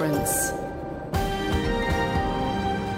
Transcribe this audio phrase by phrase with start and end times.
[0.00, 0.50] difference.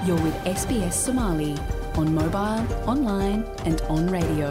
[0.07, 1.55] You're with SBS Somali
[1.97, 2.63] on mobile,
[2.93, 4.51] online, and on radio.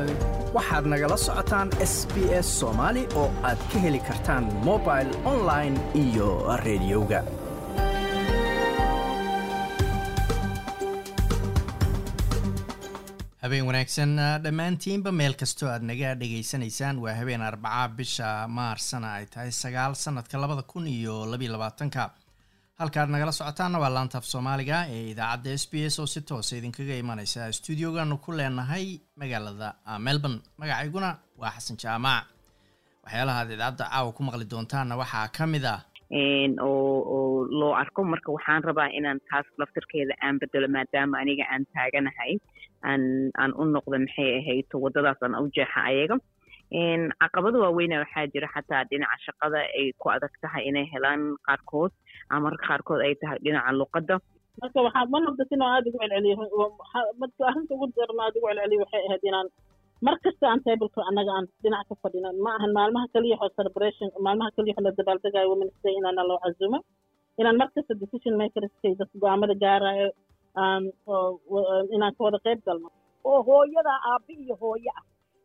[0.57, 2.15] waxaad nagala socotaan s b
[2.45, 6.27] s soomaali oo aad ka heli kartaan mobil online iyo
[6.65, 7.21] rediyoga
[13.43, 14.11] habeen wanaagsan
[14.43, 18.27] dhammaantiinba meel kastoo aad naga dhegaysanaysaan waa habeen arbaca bisha
[18.57, 22.03] maarsana ay tahay sagaal sanadka labada kun iyo labaatanka
[22.81, 26.95] halkaad nagala socotaanna waa laantaaf soomaaliga ee idaacadda s b s oo si toosa idinkaga
[27.03, 28.85] imaneysa stuudiogaanu ku leenahay
[29.21, 29.69] magaalada
[30.05, 30.39] melbourne.
[30.61, 31.09] Magacayguna
[31.41, 32.23] waa xasan jaamac.
[33.03, 35.79] Waxyaalaha aad idaacadda caawa ku maqli doontaanna waxaa ka mid ah
[36.67, 41.63] oo oo loo arko marka waxaan rabaa inaan taas laftirkeeda aan bedelo maadaama aniga aan
[41.75, 42.33] taaganahay
[42.89, 46.17] aan u noqdo maxay ahayd waddadaas aan u jeexa ayaga.
[47.21, 51.91] Caqabado waaweyna waxaa jira xataa dhinaca shaqada ay ku adag tahay inay helaan qaarkood
[52.33, 54.15] ama marka qaarkood ay tahay dhinaca luqadda.
[54.61, 56.35] Marka waxaa ma nabdasin oo aada ugu celceliyo
[57.21, 59.47] marka arrinta ugu darna aada ugu celceliyo waxay ahayd inaan
[60.05, 64.07] mar kasta aan tableka annaga aan dhinac ka fadhino ma ahan maalmaha kaliya oo celebration
[64.27, 66.79] maalmaha kaliya oo la dabaaldegaayo women's day inaana loo casumo
[67.41, 70.07] inaan mar kasta decision makerskay dadka go'aamada gaarayo
[71.95, 72.89] inaan ka wada qayb galno.
[73.29, 75.03] Oo hooyada aabbi iyo hooyo ah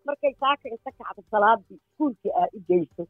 [0.08, 3.02] markay saaka inta kacdo salaadii iskuulkii aa u geyso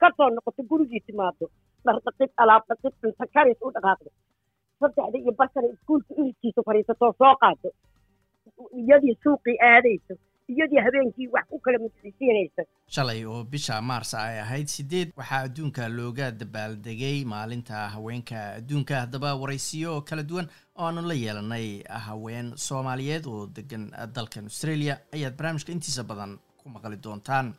[0.00, 1.46] ka soo noqoto gurigii timaado
[1.86, 4.10] dhardhaqid alaab dhaqid cunto karis u dhaqaaqdo.
[4.80, 7.68] Saddexda iyo barkana iskuulka ilidkiisa fadhiisatoo soo qaado.
[8.80, 10.14] Iyadii suuqii aadayso
[10.52, 12.62] iyadii habeenkii wax ku kala mudxisiinaysa
[12.94, 18.36] shalay oo bisha maarsa ay ahayd sideed waxaa adduunka looga dabaaldegay maalinta haweenka.
[18.60, 24.98] Adduunka haddaba waraysiyo kala duwan oo aanu la yeelanay haween soomaaliyeed oo degan dalkan australia.
[25.16, 27.54] Ayaad barnaamijka intiisa badan ku maqli doontaan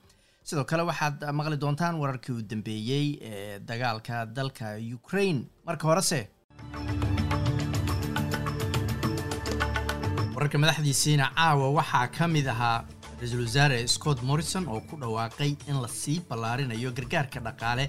[0.47, 5.41] sidoo kale waxaad maqli doontaan wararkii u dambeeyey ee dagaalka dalka ukraine.
[5.67, 6.19] Marka horese
[10.35, 12.77] wararka madaxdiisiina caawa waxaa ka mid ahaa
[13.19, 17.85] ra'iisul wasaare scott morrison oo ku dhawaaqay in la sii ballaarinayo gargaarka dhaqaale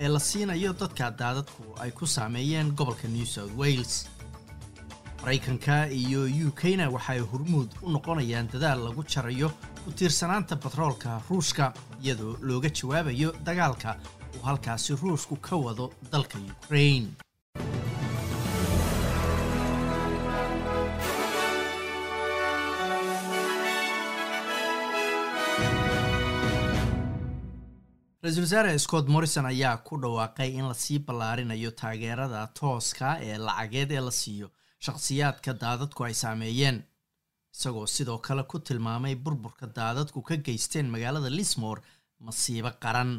[0.00, 3.94] ee la siinayo dadka daadadku ay ku saameeyeen gobolka new south wales
[5.22, 9.48] maraykanka iyo u k-na waxay hormuud u noqonayaan dadaal lagu jarayo
[9.84, 11.64] ku tiirsanaanta batroolka ruushka
[12.04, 13.90] iyadoo looga jawaabayo dagaalka
[14.36, 17.10] uu halkaasi ruushku ka wado dalka ukraine.
[28.24, 33.90] Ra'iisul wasaare scott morrison ayaa ku dhawaaqay in la sii ballaarinayo taageerada tooska ee lacageed
[33.92, 34.48] ee la siiyo
[34.84, 36.78] shakhsiyaadka daadadku ay saameeyeen
[37.56, 41.80] isagoo sidoo kale ku tilmaamay burburka daadadku ka geysteen magaalada lismore
[42.26, 43.12] masiibo qaran.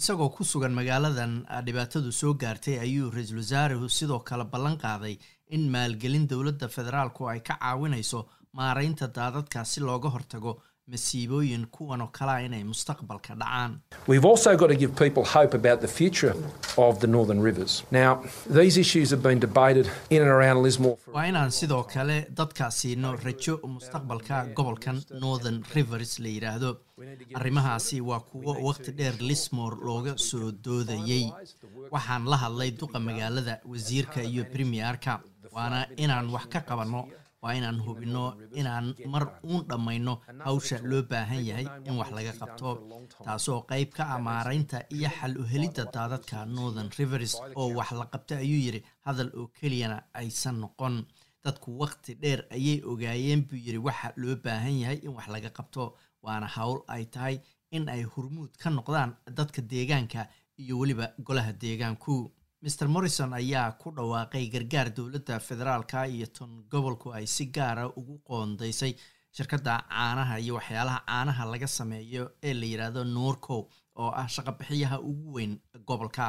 [0.00, 1.32] Isagoo ku sugan magaaladan
[1.66, 5.14] dhibaatadu soo gaartay ayuu ra'iisul wasaarehu sidoo kale ballan qaaday
[5.56, 8.20] in maalgelin dowladda federaalku ay ka caawinayso
[8.58, 10.52] maaraynta daadadka si looga hortago
[10.92, 13.80] masiibooyin kuwan oo kalea inay mustaqbalka dhacaan.
[14.06, 16.34] We've also got to give people hope about the future
[16.76, 17.82] of the Northern Rivers.
[17.90, 18.10] Now,
[18.60, 23.16] these issues have been debated in and around Lismore waa inaan sidoo kale dadka siino
[23.24, 26.70] rajo mustaqbalka gobolkan northern rivers la yidhaahdo
[27.34, 31.24] arrimahaasi waa kuwo waqti dheer lismore looga soo doodayey
[31.90, 35.20] waxaan la hadlay duqa magaalada wasiirka iyo premierka
[35.56, 37.00] waana inaan wax ka qabanno
[37.48, 38.24] waa inaan hubinno
[38.60, 40.14] inaan mar uun dhammayno
[40.44, 42.70] hawsha loo baahan yahay in wax laga qabto
[43.24, 48.06] taasoo qayb ka ah maaraynta iyo xal u helidda daadadka northern rivers oo wax la
[48.12, 50.96] qabta ayuu yidhi hadal oo keliyana aysan noqon.
[51.44, 55.84] Dadku waqti dheer ayay ogaayeen buu yidhi waxa loo baahan yahay in wax laga qabto
[56.24, 57.36] waana hawl ay tahay
[57.76, 60.20] in ay hormuud ka noqdaan dadka deegaanka
[60.62, 62.14] iyo weliba golaha deegaanku
[62.62, 68.18] mr morrison ayaa ku dhawaaqay gargaar dowladda federaalka iyo ton gobolku ay si gaara ugu
[68.28, 68.92] qoondaysay
[69.36, 73.56] shirkadda caanaha iyo waxyaalaha caanaha laga sameeyo ee la yidhaahdo noorco
[74.02, 75.52] oo ah shaqabixiyaha ugu weyn
[75.86, 76.26] gobolka.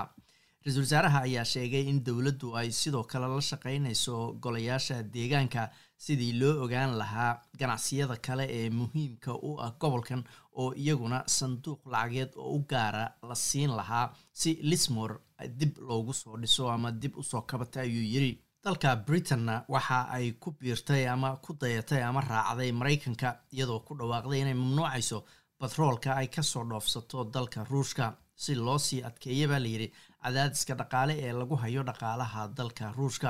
[0.65, 5.63] Ra'iisul wasaaraha ayaa sheegay in dowladdu ay sidoo kale la shaqeynayso golayaasha deegaanka
[6.05, 10.21] sidii loo ogaan lahaa ganacsiyada kale ee muhiimka u ah gobolkan
[10.61, 14.05] oo iyaguna sanduuq lacageed oo u gaara la siin lahaa
[14.41, 15.15] si lismore
[15.47, 20.31] dib loogu soo dhiso ama dib u soo kabata ayuu yidhi dalka britanna waxa ay
[20.31, 25.23] ku biirtay ama ku dayatay ama raacday maraykanka iyadoo ku dhawaaqday inay mamnuucayso
[25.59, 28.17] batroolka ay ka soo dhoofsato dalka ruushka.
[28.35, 29.91] Si loo sii adkeeya baa layidhi
[30.23, 33.29] cadaadiska dhaqaale ee lagu hayo dhaqaalaha dalka ruushka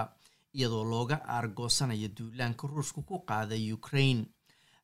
[0.54, 4.26] iyadoo looga aargoosanayo duulaanka ruushka ku qaaday ukraine.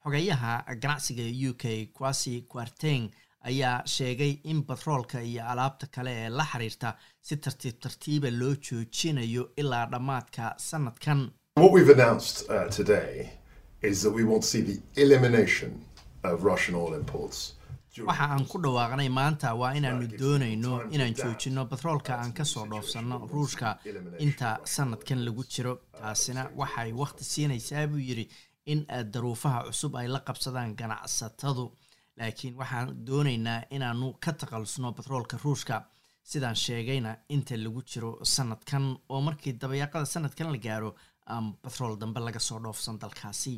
[0.03, 1.63] Xogeyaha ganacsiga u k
[1.93, 3.09] quasi quarteng
[3.51, 6.89] ayaa sheegay in batroolka iyo alaabta kale ee la xiriirta
[7.27, 11.19] si tartiib tartiiba loo joojinayo ilaa dhammaadka sanadkan
[11.63, 13.13] What we've announced uh, today
[13.89, 15.71] is that we want to see the elimination
[16.29, 17.39] of Russian oil imports.
[17.95, 22.65] during waxa aan ku dhawaaqnay maanta waa inaanu doonayno inaan joojino batroolka aan ka soo
[22.71, 23.69] dhoofsanno ruushka
[24.25, 25.73] inta sanadkan lagu jiro.
[26.01, 28.25] taasina waxay wakhti siinaysaa buu yidhi
[28.73, 28.79] in
[29.13, 31.65] daruufaha cusub ay la qabsadaan ganacsatadu
[32.17, 35.85] laakiin waxaan doonaynaa inaanu ka takhalusno batroolka ruushka.
[36.23, 40.95] Sidaan sheegayna inta lagu jiro sanadkan oo markii dabayaaqada sanadkan la gaaro
[41.63, 43.55] batrool dambe laga soo dhoofsan dalkaasi.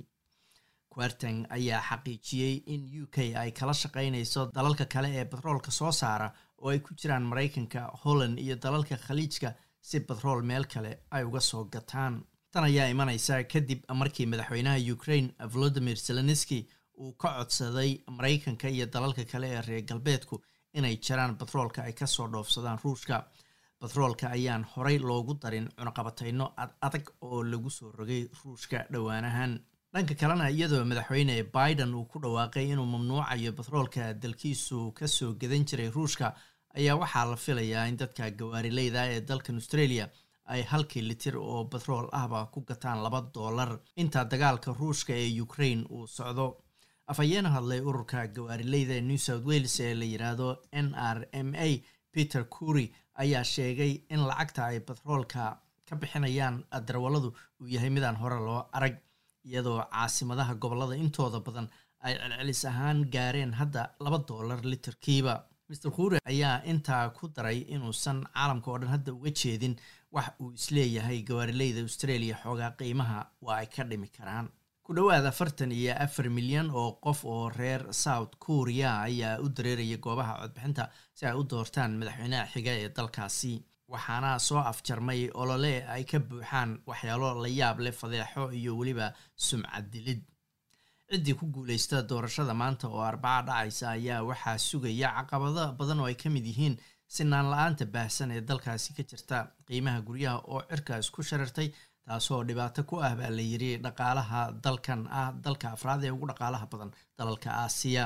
[0.94, 6.32] Quarteng ayaa xaqiijiyey in u k ay kala shaqaynayso dalalka kale ee batroolka soo saara
[6.58, 11.40] oo ay ku jiraan maraykanka holland iyo dalalka khaliijka si batrool meel kale ay uga
[11.40, 12.24] soo gataan.
[12.52, 16.68] Tan ayaa imanaysa kadib markii madaxweynaha ukraine volodimir zelenski
[17.04, 20.42] uu ka codsaday maraykanka iyo dalalka kale ee reer galbeedku
[20.74, 23.18] inay jaraan batroolka ay ka soo dhoofsadaan ruushka.
[23.82, 29.60] Batroolka ayaan horey loogu darin cunaqabatayno ad adag oo lagu soo rogay ruushka dhowaanahan.
[29.94, 35.66] Dhanka kalena iyadoo madaxweyne biden uu ku dhawaaqay inuu mamnuucayo batroolka dalkiisu ka soo gadan
[35.70, 36.34] jiray ruushka
[36.78, 40.06] ayaa waxaa la filayaa in dadka gawaarileyda ee dalkan australia
[40.54, 45.84] ay halkii litir oo batrool ahba ku gataan laba doolar inta dagaalka ruushka ee ukraine
[45.90, 46.46] uu socdo
[47.12, 50.48] afhayeena hadlay ururka gawaarileyda ee new south wales ee la yidhaahdo
[50.86, 51.70] n r m a
[52.16, 52.86] peter cury
[53.24, 55.44] ayaa sheegay in lacagta ay batroolka
[55.90, 56.56] ka bixinayaan
[56.88, 57.30] darawalladu
[57.62, 58.96] uu yahay midaan hore loo arag
[59.50, 61.68] iyadoo caasimadaha gobollada intooda badan
[62.08, 65.36] ay celcelis ahaan gaareen hadda laba doolar litirkiiba.
[65.70, 69.74] Master kuure ayaa intaa ku daray inuusan caalamka oo dhan hadda uga jeedin
[70.16, 74.48] wax uu is leeyahay gawaarileyda australia xoogaa qiimaha waa ay ka dhimi karaan
[74.88, 79.98] ku dhowaad afartan iyo afar milyan oo qof oo reer south korea ayaa u dareeraya
[80.06, 80.84] goobaha codbixinta
[81.18, 83.54] si ay u doortaan madaxweynaha xiga ee dalkaasi.
[83.92, 89.86] Waxaana soo afjarmay olole ay ka buuxaan waxyaalo la yaab leh fadeexo iyo weliba sumcad
[89.92, 90.22] dilid.
[91.12, 96.16] Ciddii ku guuleysta doorashada maanta oo arbaca dhacaysa ayaa waxaa sugaya caqabado badan oo ay
[96.16, 96.76] ka mid yihiin
[97.16, 99.38] sinaan la'aanta baahsan ee dalkaasi ka jirta
[99.68, 101.72] qiimaha guryaha oo cirkaas ku sharartay
[102.08, 106.66] taasoo dhibaato ku ah baa la yiri dhaqaalaha dalkan ah dalka afraad ee ugu dhaqaalaha
[106.72, 108.06] badan dalalka aasiya.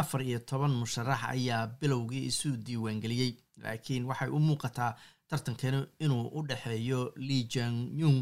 [0.00, 3.30] Afar iyo toban musharax ayaa bilowgii isu diiwaangeliyey
[3.62, 4.92] laakiin waxay u muuqataa
[5.30, 8.18] tartankani inuu u dhexeeyo li jang yung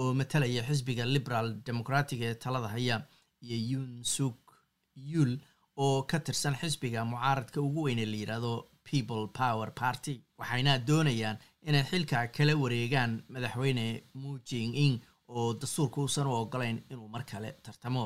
[0.00, 2.96] oo matalaya xisbiga liberal democratic ee talada haya
[3.46, 4.36] iyo yun suk
[5.12, 5.32] yul
[5.84, 8.52] oo ka tirsan xisbiga mucaaradka ugu weyne la yidhaahdo
[8.90, 11.38] people power party waxayna doonayaan
[11.68, 13.86] inay xilka kala wareegaan madaxweyne
[14.20, 14.94] mu jing ing
[15.28, 18.04] oo dastuurka uusan u ogolayn inuu mar kale tartamo.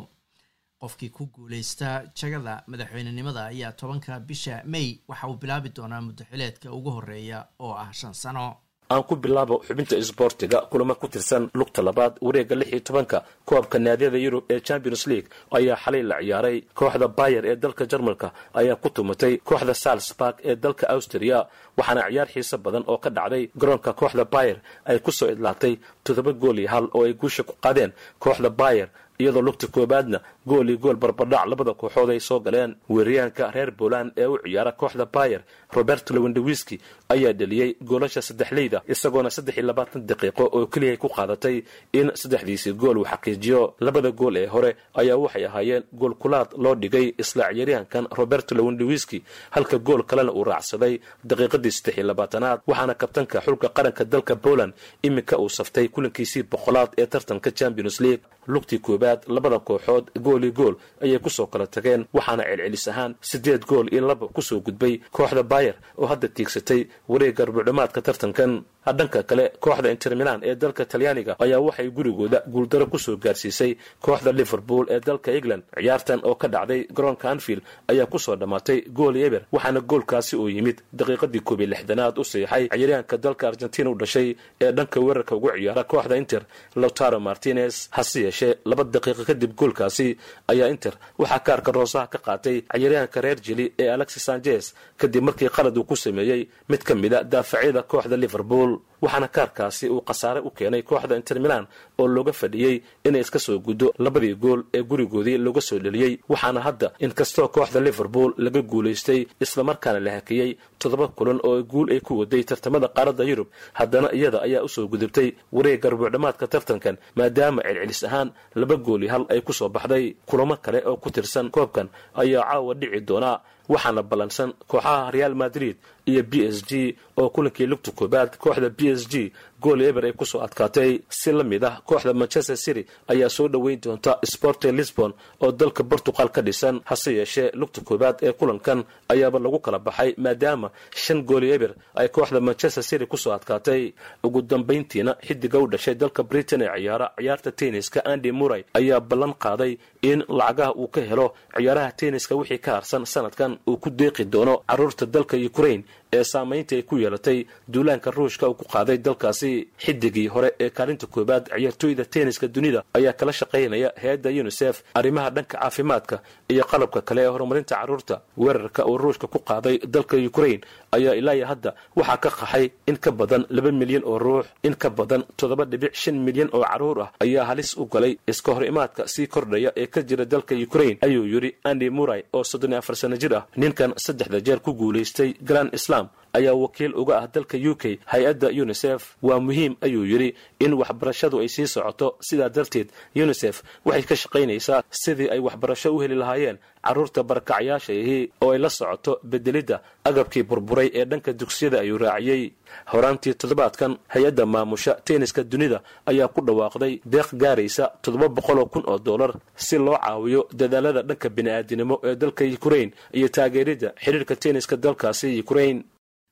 [0.80, 1.88] Qofkii ku guuleysta
[2.18, 7.90] jagada madaxweynenimada ayaa tobanka bisha may waxa uu bilaabi doonaa muddaxileedka ugu horreeya oo ah
[7.92, 8.46] shan sano
[8.90, 13.18] aan ku bilaabo xubinta isboortiga kulamo ku tirsan lugta labaad wareegga lix iyo tobanka
[13.48, 16.56] koobka naadiyada yurub ee champions league ayaa xalay la ciyaaray.
[16.78, 18.28] Kooxda bayer ee dalka jarmalka
[18.60, 19.32] ayaa ku tumatay.
[19.48, 21.38] Kooxda salzburg ee dalka austria
[21.78, 23.44] waxaana ciyaar xiiso badan oo ka dhacday.
[23.60, 24.56] Garoonka kooxda bayer
[24.88, 25.74] ay ku soo idlaatay
[26.04, 27.92] toddoba gool iyo hal oo ay guusha ku qaadeen.
[28.22, 32.76] Kooxda bayer iyadoo lugta koobaadna gool iyo gool barbadhac labada kooxood ay soo galeen.
[32.88, 35.42] Weeraryahanka reer poland ee u ciyaara kooxda bayer
[35.76, 36.76] robert lewindowiski
[37.08, 41.56] ayaa dheliyey goolasha saddexleyda isagoona saddex iyo labaatan daqiiqo oo keliya ku qaadatay
[41.92, 43.74] in saddexdiisii gool uu xaqiijiyo.
[43.80, 49.22] Labada gool ee hore ayaa waxay ahaayeen gool kulaad loo dhigay isla ciyaaryahankan robert lewindowiski
[49.50, 50.94] halka gool kalena uu raacsaday
[51.30, 54.72] daqiiqadii saddex iyo labaatanaad waxaana kabtanka xulka qaranka dalka poland
[55.02, 58.22] iminka uu saftay kulankiisii boqolaad ee tartanka champions league.
[58.54, 60.74] Lugtii koobaad labada kooxood gool iyo gool
[61.04, 64.94] ayay ku soo kala tageen waxaana celcelis ahaan siddeed gool iyo laba ku soo gudbay
[65.16, 68.52] kooxda bayer oo hadda tiigsatay wareegga rubudhamaadka tartankan.
[68.98, 73.72] Dhanka kale kooxda inter milan ee dalka talyaaniga ayaa waxay gurigooda guuldaro ku soo gaarsiisay
[74.04, 77.62] kooxda liverpool ee dalka england ciyaartan oo ka dhacday garoonka anfield
[77.92, 82.14] ayaa ku soo dhammaatay gool iyo eber waxaana goolkaasi uu yimid daqiiqadii koob iyo lixdanaad
[82.20, 84.28] u siixay ciyaaryahanka dalka argentina u dhashay
[84.64, 86.42] ee dhanka weerarka ugu ciyaara kooxda inter
[86.82, 88.54] lautaro martinez hase yeeshee
[88.98, 90.08] daqiiqo kadib goolkaasi
[90.52, 94.64] ayaa inter waxaa kaarka roosaha ka qaatay ciyaaryahanka reer jili ee alexis sanchez
[95.00, 98.70] kadib markii qalad uu ku sameeyey mid ka mida daafacyada kooxda liverpool
[99.02, 101.64] waxaana kaarkaasi uu khasaare u keenay kooxda inter milan
[101.98, 106.60] oo looga fadhiyey inay iska soo guddo labadii gool ee gurigoodii looga soo dheliyey waxaana
[106.66, 112.12] hadda inkastoo kooxda liverpool laga guulaystay islamarkaana la hakiyey toddoba kulan oo guul ay ku
[112.20, 118.02] waday tartamada qaaradda yurub haddana iyada ayaa u soo gudubtay wareegga rubuucdhamaadka tartankan maadaama celcelis
[118.08, 118.28] ahaan
[118.60, 120.14] laba gool iyo hal ay ku soo baxday.
[120.28, 121.88] Kulamo kale oo ku tirsan koobkan
[122.22, 123.36] ayaa caawa dhici doonaa
[123.68, 128.80] waxaana ballansan kooxaha real madrid iyo b s g oo kulankii lugta koobaad kooxda b
[128.96, 131.00] s g gool eber ay ku soo adkaatay.
[131.08, 135.82] Si la mid ah kooxda manchester city ayaa soo dhoweyn doonta sporte lisbon oo dalka
[135.84, 136.80] portugal ka dhisan.
[136.84, 142.08] Hase yeeshee lugta koobaad ee kulankan ayaaba lagu kala baxay maadaama shan gooli eber ay
[142.08, 143.92] kooxda manchester city ku soo adkaatay.
[144.24, 149.34] Ugu dambayntiina xidiga u dhashay dalka britain ee ciyaara ciyaarta tenniska andy muray ayaa ballan
[149.44, 149.72] qaaday
[150.10, 154.54] in lacagaha uu ka helo ciyaaraha tenniska wixii ka harsan sanadkan uu ku deeqi doono.
[154.68, 155.82] Caruurta dalka ukraine
[156.16, 157.38] ee saamaynta ay ku yeelatay
[157.72, 159.47] duulaanka ruushka uu ku qaaday dalkaasi
[159.84, 165.56] xidigii hore ee kaalinta koobaad ciyaartooyda tenniska dunida ayaa kala shaqaynaya hay'adda unisef arrimaha dhanka
[165.58, 166.16] caafimaadka
[166.52, 168.16] iyo qalabka kale ee horumarinta carruurta.
[168.42, 170.60] Weerarka uu ruushka ku qaaday dalka ukraine
[170.96, 174.88] ayaa ilaa hadda waxaa ka qaxay in ka badan laba milyan oo ruux in ka
[174.98, 179.02] badan toddoba dhibic shan milyan oo carruur ah ayaa halis u galay iska hor imaadka
[179.14, 182.96] sii kordhaya ee ka jira dalka ukraine ayuu yidhi andy muray oo soddon iyo afar
[183.00, 187.56] sano jir ah ninkan saddexda jeer ku guulaystay grand islam ayaa wakiil uga ah dalka
[187.70, 192.16] u k hay'adda unisef waa muhiim ayuu yidhi in waxbarashadu ay sii socoto.
[192.20, 196.58] Sidaa darteed unisef waxay ka shaqaynaysaa sidii ay waxbarasho u heli lahaayeen
[196.88, 202.52] carruurta barakacyaasha ahi oo ay la socoto bedelidda agabkii burburay ee dhanka dugsiyada ayuu raaciyey.
[202.92, 208.98] Horaantii toddobaadkan hay'adda maamusha tenniska dunida ayaa ku dhawaaqday deeq gaaraysa toddoba boqoloo kun oo
[208.98, 215.40] dollar si loo caawiyo dadaalada dhanka bini'aadinimo ee dalka ukraine iyo taageeridda xidhiirka tenniska dalkaasi
[215.40, 215.82] ukraine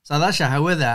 [0.08, 0.90] saadaasha hawada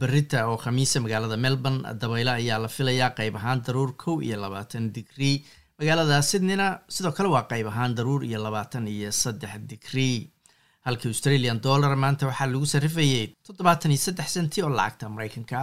[0.00, 4.84] berita oo khamiisa magaalada melbourne dabaylo ayaa la filayaa qayb ahaan daruur kow iyo labaatan
[4.96, 5.36] digrii
[5.78, 6.66] magaalada sydneyna
[6.96, 10.30] sidoo kale waa qayb ahaan daruur iyo labaatan iyo saddex digrii
[10.86, 15.56] halkii australian dollar maanta waxaa lagu sarrifayay toddobaatan iyo saddex senti oo lacagta maraykanka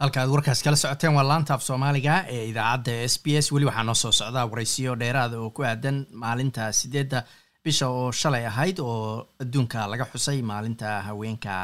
[0.00, 3.52] halka aad warkaas kala socoteen waa laanta af soomaaliga ee idaacadda s b s.
[3.52, 7.22] Weli waxaa noo soo socdaa waraysiyo dheeraada oo ku aadan maalinta sideedda
[7.64, 11.54] bisha oo shalay ahayd oo adduunka laga xusay maalinta haweenka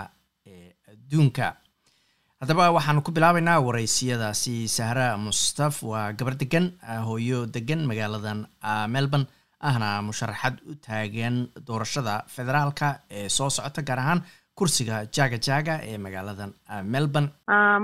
[0.47, 1.47] ee adduunka.
[2.41, 6.73] Haddaba waxaanu ku bilaabaynaa waraysiyadaasi sahra mustaf waa gabar degan
[7.09, 8.47] hooyo degan magaaladan
[8.89, 9.27] melbourne
[9.61, 11.37] ahna musharaxad u taagan
[11.67, 14.21] doorashada federaalka ee soo socota gaar ahaan
[14.59, 16.50] kursiga jaga jaga ee magaaladan
[16.94, 17.30] melbourne.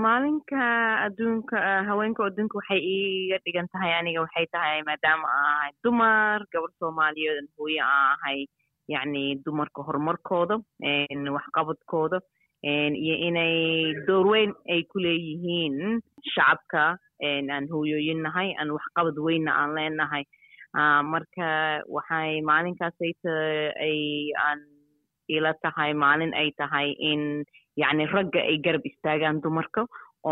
[0.05, 0.61] Maalinka
[1.07, 1.57] adduunka
[1.89, 7.47] haweenka adduunka waxay iiga dhigan tahay aniga waxay tahay maadaama aan ahay dumar gabar soomaaliyeed
[7.59, 8.39] hooye aan ahay
[8.95, 10.57] yacni dumarka horumarkooda
[11.37, 12.19] waxqabadkooda
[13.05, 13.55] iyo inay
[14.07, 16.01] door weyn ay ku leeyihiin
[16.35, 16.85] shacabka
[17.25, 20.25] aan hooyooyin nahay aan waxqabad weynna aan leenahay
[21.13, 21.49] marka
[21.97, 23.35] waxay maalinkaasayta
[23.87, 23.99] ay
[24.47, 24.61] aan
[25.37, 27.45] ila tahay maalin ay tahay in
[27.83, 29.83] yacni ragga ay garab istaagaan dumarka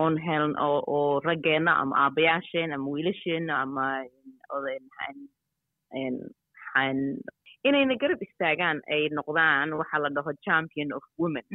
[0.00, 3.84] oon helan oo oo raggeena ama aabayaasheen ama wiilasheena ama
[7.66, 11.46] inayna garab istaagaan ay noqdaan waxaa la dhaho champion of women.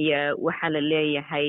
[0.00, 1.48] iyo waxaa la leeyahay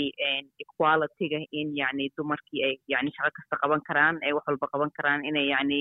[0.63, 5.25] equalityga in yacni dumarkii ay yani shaqo kasta qaban karaan ay wax walba qaban karaan
[5.29, 5.79] inay yacni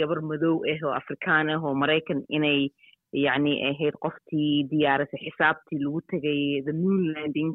[0.00, 2.68] gabar madow ah oo afrikaan ah oo maraykan inay
[3.12, 7.52] yacni ahayd qoftii diyaarisay xisaabtii lagu tegay the moon landing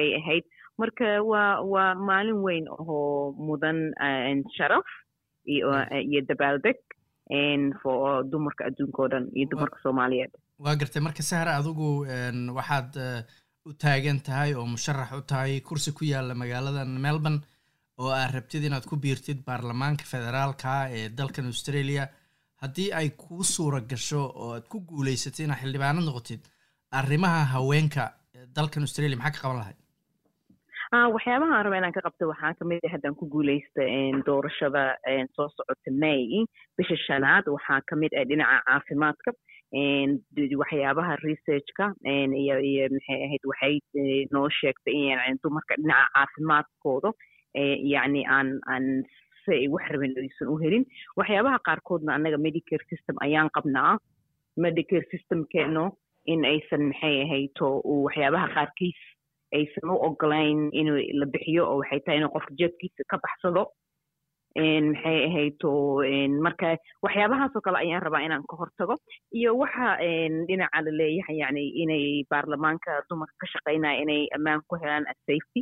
[0.00, 0.44] ay ahayd
[0.80, 3.78] marka waa waa maalin weyn oo mudan
[4.56, 4.86] sharaf
[5.46, 6.78] iyo dabaaldeg
[7.82, 10.32] for dumarka adduunka o dhan iyo dumarka soomaaliyeed
[10.64, 11.88] waa gartay marka sahra adigu
[12.58, 12.90] waxaad
[13.68, 17.40] u taagan tahay oo musharax u tahay kursi ku yaalla magaaladan melbourne
[17.98, 22.04] oo aad rabtid inaad ku biirtid baarlamaanka federaalka ee dalkan australia
[22.62, 26.42] haddii ay kuu suura gasho oo aad ku guulaysatid inaad xildhibaanad noqotid
[27.00, 28.04] arrimaha haweenka
[28.56, 29.78] dalkan australia maxaa ka qaban lahayd?
[31.14, 33.82] Waxyaabaha aan raba inaan ka qabto waxaa ka mid ah haddaan ku guulaysta
[34.28, 34.82] doorashada
[35.36, 36.22] soo socota may
[36.78, 37.44] bisha shanaad.
[37.56, 39.30] Waxaa ka mid ah dhinaca caafimaadka
[40.62, 41.84] waxyaabaha researchka
[42.42, 43.74] iyo iyo maxay ahayd waxay
[44.34, 44.94] noo sheegtay
[45.30, 47.10] in dumarka dhinaca caafimaadkooda
[47.94, 48.86] yacni aan aan
[49.46, 50.84] si ay wax rabin aysan u helin.
[51.16, 53.98] Waxyaabaha qaarkoodna annaga medicare system ayaan qabnaa.
[54.64, 55.84] Medicare systemkeeno
[56.26, 57.68] in aysan maxay ahayto
[58.06, 58.98] waxyaabaha qaarkiis
[59.58, 60.88] aysan u ogolayn in
[61.20, 63.62] la bixiyo oo waxay tahay inuu qofka jeebkiisa ka baxsado
[64.56, 65.70] maxay ahayto
[66.44, 68.94] marka waxyaabahaasoo kale ayaan rabaa inaan ka hortago.
[69.34, 69.98] Iyo waxa
[70.48, 75.60] dhinaca la leeyahay yani inay baarlamaanka dumarka ka shaqaynaya inay ammaan ku helaan safety.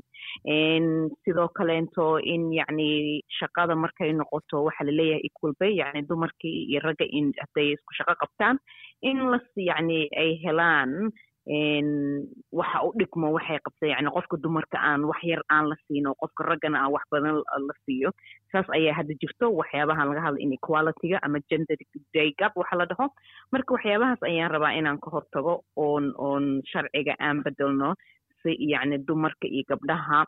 [1.25, 7.07] Sidoo kaleento in yacni shaqada markay noqoto waxa la leeyahay equal yani dumarkii iyo ragga
[7.11, 8.59] in hadday isku shaqo qabtaan.
[9.03, 11.11] In las yacni ay helaan
[11.47, 16.45] waxa u dhigmo waxay qabta yani qofka dumarka aan wax yar aan la siino qofka
[16.51, 17.37] raggana aan wax badan
[17.69, 18.11] la siiyo.
[18.53, 21.77] Saas ayaa hadda jirto waxyaabahan laga hadla inequalityga ama gender
[22.15, 23.07] day gap waxa la dhaho.
[23.53, 27.95] Marka waxyaabahaas ayaan rabaa inaan ka hortago oon oon sharciga aan bedelno
[28.43, 30.25] si yacni dumarka iyo gabdhaha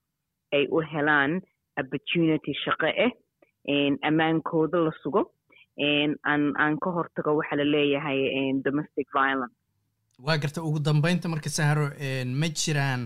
[0.53, 1.41] ay u helaan
[1.81, 3.13] opportunity shaqo ah
[4.09, 5.23] ammaankooda la sugo
[6.31, 8.21] aan aan ka hortago waxa la leeyahay
[8.65, 9.55] domestic violence
[10.25, 11.87] waa garta ugu dambeynta marka saharo
[12.41, 13.03] ma jiraan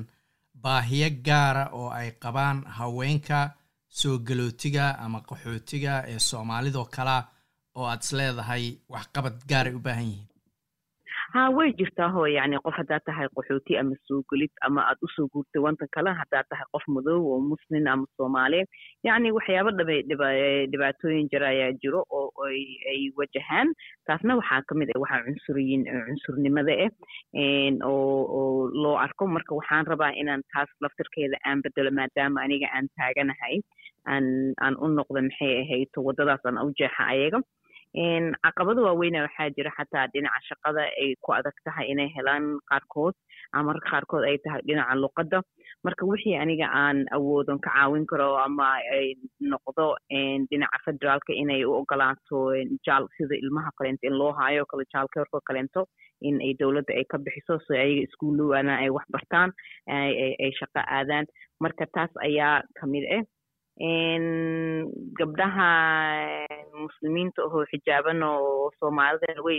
[0.62, 3.38] baahiyo gaara oo ay qabaan haweenka
[3.98, 7.22] soo galootiga ama qaxootiga ee soomaalidoo kalea
[7.78, 10.28] oo aad is leedahay waxqabad gaaray u baahan yihiin
[11.32, 15.08] ha way jirtaa ho yani qof haddaad tahay qaxooti ama soo gelid ama aad u
[15.14, 18.60] soo guurtay wantan kale haddaad tahay qof madow oo muslin ama soomaali
[19.08, 19.70] yacni waxyaaba
[20.08, 20.28] dhiba
[20.72, 22.48] dhibaatooyin jira ayaa jiro oo
[22.92, 23.68] ay wajahaan.
[24.06, 26.90] Taasna waxaa ka mid ah cunsuriyin cunsurnimada ah
[27.92, 29.26] oo oo loo arko.
[29.36, 33.56] Marka waxaan rabaa inaan taas laftirkeeda aan bedelo maadaama aniga aan taaganahay
[34.12, 34.26] aan
[34.64, 37.40] aan u noqdo maxay ahayd waddadaas aan u jeexa ayaga
[37.94, 43.14] caqabado waaweyna waxaa jira xataa dhinaca shaqada ay ku adag tahay inay helaan qaarkood
[43.52, 45.38] ama marka qaarkood ay tahay dhinaca luqadda
[45.84, 49.96] marka wixii aniga aan awoodon ka caawin karo ama ay noqdo
[50.50, 52.38] dhinaca federaalka inay u ogolaato
[52.86, 55.86] jaal sida ilmaha kaleento in loo haayo kale jaalkeerko kaleento
[56.22, 59.50] in ay dowladda ay ka bixiso so ayaga iskuulowana ay wax bartaan
[59.90, 61.26] ay shaqo aadaan
[61.60, 63.22] marka taas ayaa ka mid ah
[65.18, 65.68] gabdhaha
[66.84, 69.58] muslimiinta ahoo xijaaban oo soomaalida way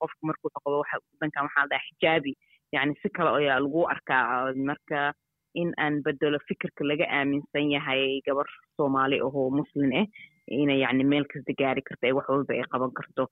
[0.00, 0.78] qofku markuu qabo
[1.12, 2.32] wadankan waxaa la xijaabi
[2.72, 5.12] yani si kale ayaa lagu arkaa marka
[5.54, 8.46] in aan bedelo fikirka laga aaminsan yahay gabar
[8.76, 10.06] soomaali ahoo muslin ah
[10.62, 13.22] ina yani meel kasta gaari karto ee wax walba ay qaban karto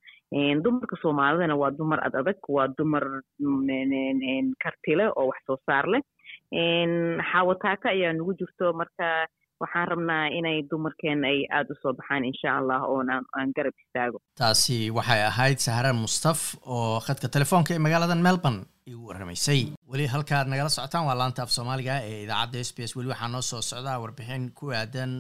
[0.65, 3.05] dumarka soomaalidana waa dumar ad adag waa dumar
[4.65, 6.03] kartile oo wax soo saar leh
[7.31, 9.07] xaawataaka ayaa nagu jirto marka
[9.63, 14.19] waxaan rabnaa inay dumarkeena ay aada u soo baxaan insha allah oon aan garab istaago.
[14.41, 16.41] Taasi waxay ahayd sahran mustaf
[16.75, 19.61] oo khadka telefoonka ee magaalada melbourne igu warramaysay
[19.93, 22.97] weli halkaad nagala socotaan waa laanta af soomaaliga ee idaacadda s b s.
[22.97, 25.13] Weli waxaa noo soo socdaa warbixin ku aadan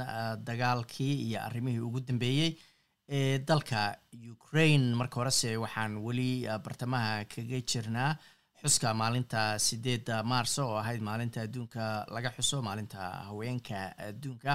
[0.48, 2.50] dagaalkii iyo arrimihii ugu dambeeyey
[3.16, 3.80] ee dalka
[4.34, 4.94] ukraine.
[5.00, 6.30] Marka horese waxaan weli
[6.64, 8.10] bartamaha kaga jirnaa
[8.62, 14.52] xuska maalinta sideedda maarso oo ahayd maalinta adduunka laga xuso maalinta haweenka adduunka.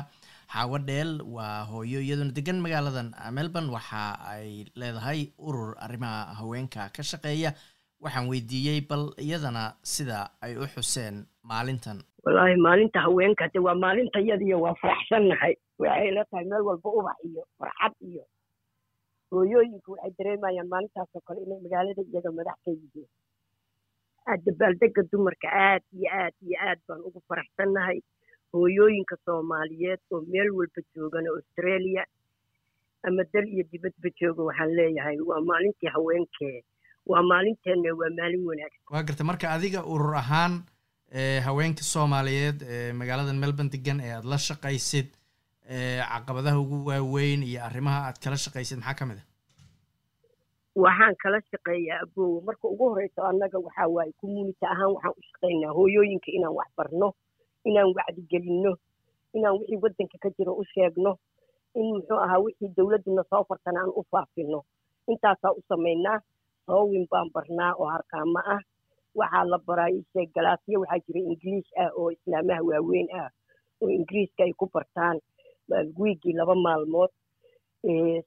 [0.54, 7.04] Xaawo dheel waa hooyo iyaduna degan magaaladan melbourne waxa ay leedahay urur arrimaha haweenka ka
[7.12, 7.54] shaqeeya.
[8.04, 12.02] Waxaan weydiiyey bal iyadana sida ay u xuseen maalintan.
[12.26, 17.18] Wallaahi maalinta haweenka de waa maalinta yadiyo waa faraxsannahay waxay la tahay meel walba ubax
[17.30, 18.24] iyo farxad iyo
[19.32, 23.08] hooyooyinku waxay dareemayaan maalintaasoo kale inay magaalada iyaga madax ka yihiin
[24.46, 28.00] dabaaldega dumarka aad iyo aad iyo aad baan ugu faraxsannahay
[28.54, 32.04] hooyooyinka soomaaliyeed oo meel walba joogana australia
[33.08, 36.58] ama dal iyo dibadba jooga waxaan leeyahay waa maalintii haweenkee
[37.12, 40.54] waa maalinteenna waa maalin wanaagsan waa garta marka adiga urur ahaan
[41.48, 45.08] haweenka soomaaliyeed ee magaalada melbourne degan ee aada la shaqaysid
[46.12, 49.24] caqabadaha ugu waaweyn iyo arrimaha aad kala shaqaysid maxaa ka mid a
[50.76, 55.74] waxaan kala shaqeeyaa abowe marka ugu horeyso annaga waxaa waaye community ahaan waxaan u shaqaynaa
[55.78, 57.08] hooyooyinka inaan wax barno
[57.68, 58.74] inaan wacdigelinno
[59.36, 61.12] inaan wixii waddanka ka jiro u sheegno
[61.76, 64.60] in muxuu ahaa wixii dowladduna soo fartana aan u faafino.
[65.12, 66.20] Intaasaa u samaynaa
[66.66, 68.62] soowin baan barnaa oo harqaamo ah.
[69.16, 73.30] Waxaa la baraa isheeg galaasyo waxaa jira ingiliish ah oo islaamaha waaweyn ah
[73.82, 75.20] oo ingiriiska ay ku bartaan.
[76.00, 77.12] Wiigii laba maalmood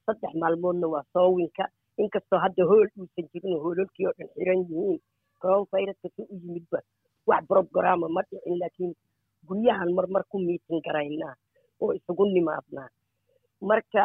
[0.04, 1.64] saddex maalmoodna waa soowinka
[2.02, 4.98] inkastoo hadda hool uusan jirin hoololkii oo dhan xiran yihiin
[5.42, 6.78] coronaviruska si u yimidba
[7.30, 8.92] wax brograma ma dhicin laakiin
[9.48, 11.35] guryahan marmar ku miitin garaynaa
[11.83, 12.88] oo isugu nimaadnaa
[13.70, 14.02] marka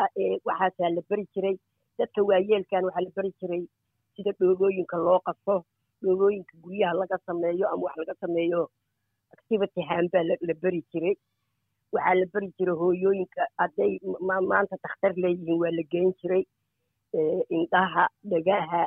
[0.48, 1.56] waxaasaa la beri jiray
[2.00, 3.64] dadka waayeelkan waxaa la beri jiray
[4.16, 5.56] sida dhoobooyinka loo qaso
[6.04, 8.62] dhoobooyinka guryaha laga sameeyo ama wax laga sameeyo
[9.36, 11.16] activity hambaa la beri jiray
[11.96, 13.92] waxaa la beri jiray hooyooyinka hadday
[14.52, 16.44] maanta dakhtar leeyihiin waa la geyn jiray
[17.14, 18.82] indhaha dhagaha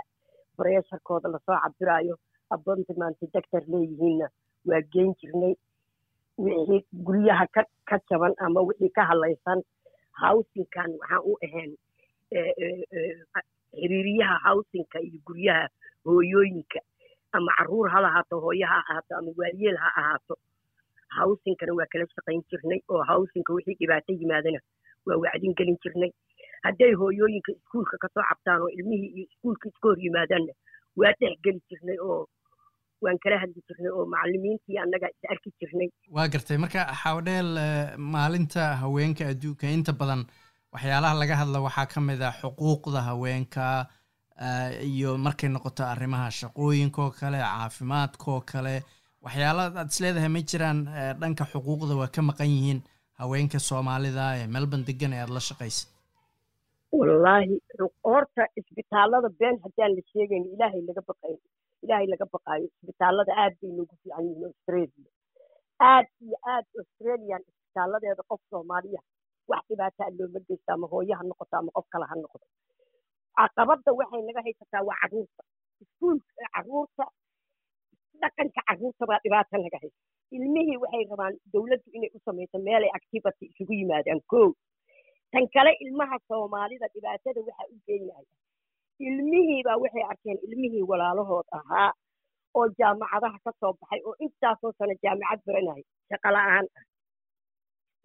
[0.58, 2.14] bareesharkooda la soo cabiraayo
[2.54, 4.28] abontimanti doctor leeyihiinna
[4.66, 5.54] waa geyn jirnay.
[6.38, 7.46] Wixii guryaha
[7.88, 9.62] ka jaban ama wixii ka hadlaysan
[10.20, 11.72] howsinkan waxaan u ahayn
[13.80, 15.68] xiriiriyaha howsinka iyo guryaha
[16.04, 16.80] hooyooyinka.
[17.32, 20.35] Ama carruur ha lahaato hooyo ha ahaato ama waayeel ha ahaato
[21.18, 24.61] howsinkana waa kala shaqayn jirnay oo howsinka wixii dhibaato yimaadana
[25.06, 26.11] waa wacdin gelin jirnay
[26.66, 30.53] hadday hooyooyinka iskuulka ka soo cabtaan oo ilmihii iyo iskuulka iska hor yimaadaanna
[31.01, 32.20] waa dhexgeli jirnay oo
[33.05, 35.88] waan kala hadli jirnay oo macallimiintii annaga is arki jirnay.
[36.16, 36.57] Waa gartay.
[36.64, 37.51] Marka xawadheel
[38.14, 40.22] maalinta haweenka adduunka inta badan
[40.75, 43.66] waxyaalaha laga hadla waxaa ka mid ah xuquuqda haweenka
[44.90, 48.75] iyo markay noqoto arrimaha shaqooyinkaoo kale caafimaadkaoo kale.
[49.25, 50.79] Waxyaala aad is leedahay ma jiraan
[51.20, 52.81] dhanka xuquuqda waa ka maqan yihiin
[53.20, 55.87] haweenka soomaalida ee melbourne degan ee aada la shaqaysa
[56.98, 57.57] wallaahi
[58.05, 61.38] horta isbitaallada been haddaan la sheegayn ilaahay laga baqayo
[61.85, 65.11] ilaahay laga baqaayo isbitaallada aad bay noogu fiican yihiin australia.
[65.92, 69.00] Aad iyo aad australian isbitaaladeeda qof soomaaliya
[69.50, 72.44] wax dhibaataa looma geysta ama hooye ha noqoto ama qof kale ha noqdo
[73.38, 75.42] caqabadda waxay naga haysataa waa carruurta.
[75.83, 77.05] Iskuulka carruurta
[78.22, 79.98] dhaqanka carruurta baa dhibaata naga haysa
[80.37, 84.20] ilmihii waxay rabaan dowladdu inay u samayso meelay activity isugu yimaadaan.
[84.33, 84.46] Kow
[85.33, 88.25] tan kale ilmaha soomaalida dhibaatada waxa u geynaya
[89.09, 91.90] ilmihiibaa waxay arkeen ilmihii walaalahood ahaa
[92.59, 96.85] oo jaamacadaha ka soo baxay oo intaasoo sano jaamacad baranaya shaqa la'aan ah.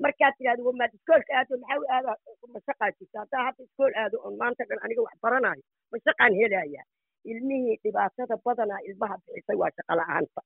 [0.04, 2.12] Markaad tidhahdo wamaad iskoolka aado maxaa aada
[2.56, 5.63] mashaqaa jirta haddaa hadda iskool aado oon maanta dhan aniga wax baranayo
[5.94, 6.84] mashaqaan helaya
[7.32, 10.42] ilmihii dhibaatada badanaa ilmaha bixisay waa shaqa la'aanta.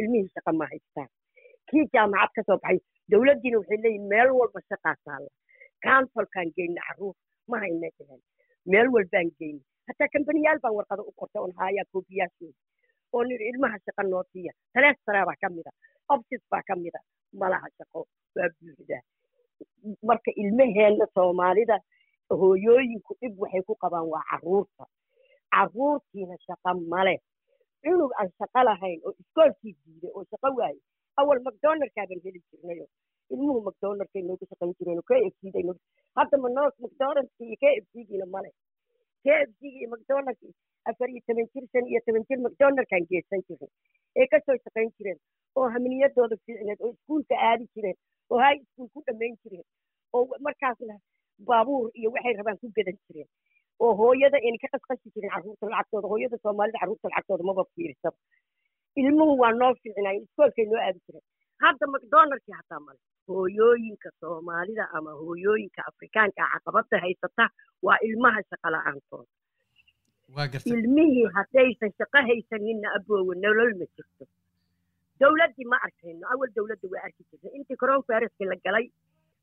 [0.00, 1.08] Ilmihii shaqa ma haystaan.
[1.70, 2.78] Kii jaamacad ka soo baxay
[3.12, 5.30] dowladdiina waxay leeyihiin meel walba shaqaa taalla
[5.86, 7.14] counsolkaan geyna carruur
[7.50, 8.20] ma hayna dhahan
[8.72, 12.58] meel walbaan geyna hataa kambaniyaal baan warqado u qorta oon haayaa koobiyaashooda
[13.16, 14.52] oo nidhi ilmaha shaqa noo siiya.
[14.74, 15.70] Taleestaraa baa ka mida.
[16.14, 17.00] Obsis baa ka mida.
[17.40, 18.00] Malaha shaqo
[18.36, 19.02] waa buuxdaa
[20.08, 21.76] marka ilmaheenna soomaalida
[22.40, 24.84] hooyooyinku dhib waxay ku qabaan waa carruurta
[25.54, 27.14] carruurtiina shaqa male
[27.84, 30.80] cunug aan shaqa lahayn oo iskoolkii diiday oo shaqo waaye
[31.20, 32.86] awal macdonaldkaaban heli jirnayo
[33.36, 35.80] ilmuhu macdonaldkay noogu shaqayn jireen k f c day noogu
[36.20, 38.50] hadda manos macdonaldki iyo k f c giina male
[39.24, 40.48] k f c iyo macdonaldki
[40.90, 43.70] afar iyo toban jir shan iyo toban jir macdonaldkaan geesan jirnay
[44.22, 45.18] ee ka soo shaqayn jireen
[45.60, 47.96] oo haminiyadooda fiicneed oo iskuulka aadi jireen
[48.32, 49.66] oo high school ku dhammayn jireen
[50.18, 50.96] oo markaasna
[51.50, 53.28] baabuur iyo waxay rabaan ku gadan jireen
[53.84, 58.18] oo hooyada ayna ka qasqashi jirin carruurta lacagtooda hooyada soomaalida carruurta lacagtooda maba fiirsaba
[59.02, 61.24] ilmuhu waa noo fiicnaayeen iskoolkay noo aadi jireen
[61.64, 67.44] hadda macdonaldkii hataa male hooyooyinka soomaalida ama hooyooyinka afrikaanka caqabada haysata
[67.86, 69.30] waa ilmaha shaqa la'aantooda
[70.74, 74.24] ilmihii haddaysan shaqo haysaninna aboowe nolol ma jirto.
[75.20, 77.50] Dowladdii ma arkayno awal dowladda waa arki jirtay.
[77.58, 78.86] Intii coronaviruskii la galay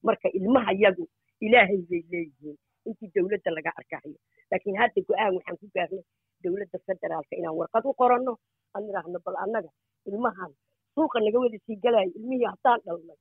[0.04, 1.06] marka ilmaha yagu
[1.46, 2.58] ilaahay bay leeyihiin.
[2.86, 4.18] Intii dowladda laga arkayo.
[4.52, 6.04] Laakiin hadda go'aan waxaan ku gaarnay
[6.44, 8.34] dowladda federaalka inaan warqad u qoranno.
[8.76, 9.70] Aan idhaahno bal annaga
[10.10, 10.52] ilmahan
[10.96, 13.18] suuqa naga wada sii galayo ilmihii haddaan dhalnay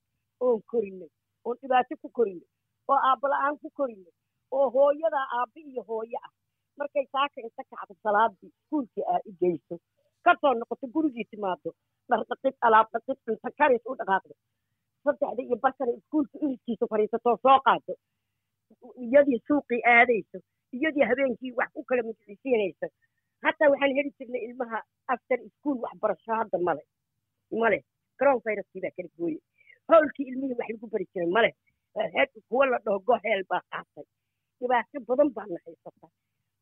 [0.47, 1.11] oon korinay
[1.45, 2.49] oon dhibaato ku korinay
[2.91, 4.13] oo aabala-aan ku korinay
[4.57, 6.33] oo hooyadaa aabbi iyo hooyo ah.
[6.79, 9.75] Markay saaka inta kacdo salaadii iskuulkii aa u geyso.
[10.25, 11.71] Kasoo noqoto gurigii timaado
[12.11, 14.35] dhardhaqid alaab dhaqid cunto karis u dhaqaaqdo.
[15.05, 17.93] Saddexda iyo barkana iskuulka iriskiisa fadhiisatoo soo qaado.
[19.05, 20.39] Iyadii suuqii aadayso
[20.77, 22.87] iyadii habeenkii wax u kala mujcisiinayso
[23.45, 24.79] hataa waxaan heli jirnay ilmaha
[25.15, 26.83] after school waxbarasho hadda male
[27.63, 27.79] male
[28.19, 29.39] coronaviruskii baa kala gooye
[29.93, 31.51] howlkii ilmihii wax lagu bari jiray male
[32.49, 34.05] kuwa la dhaho goheel baa qaatay.
[34.61, 36.07] Dhibaato badan baana haysata.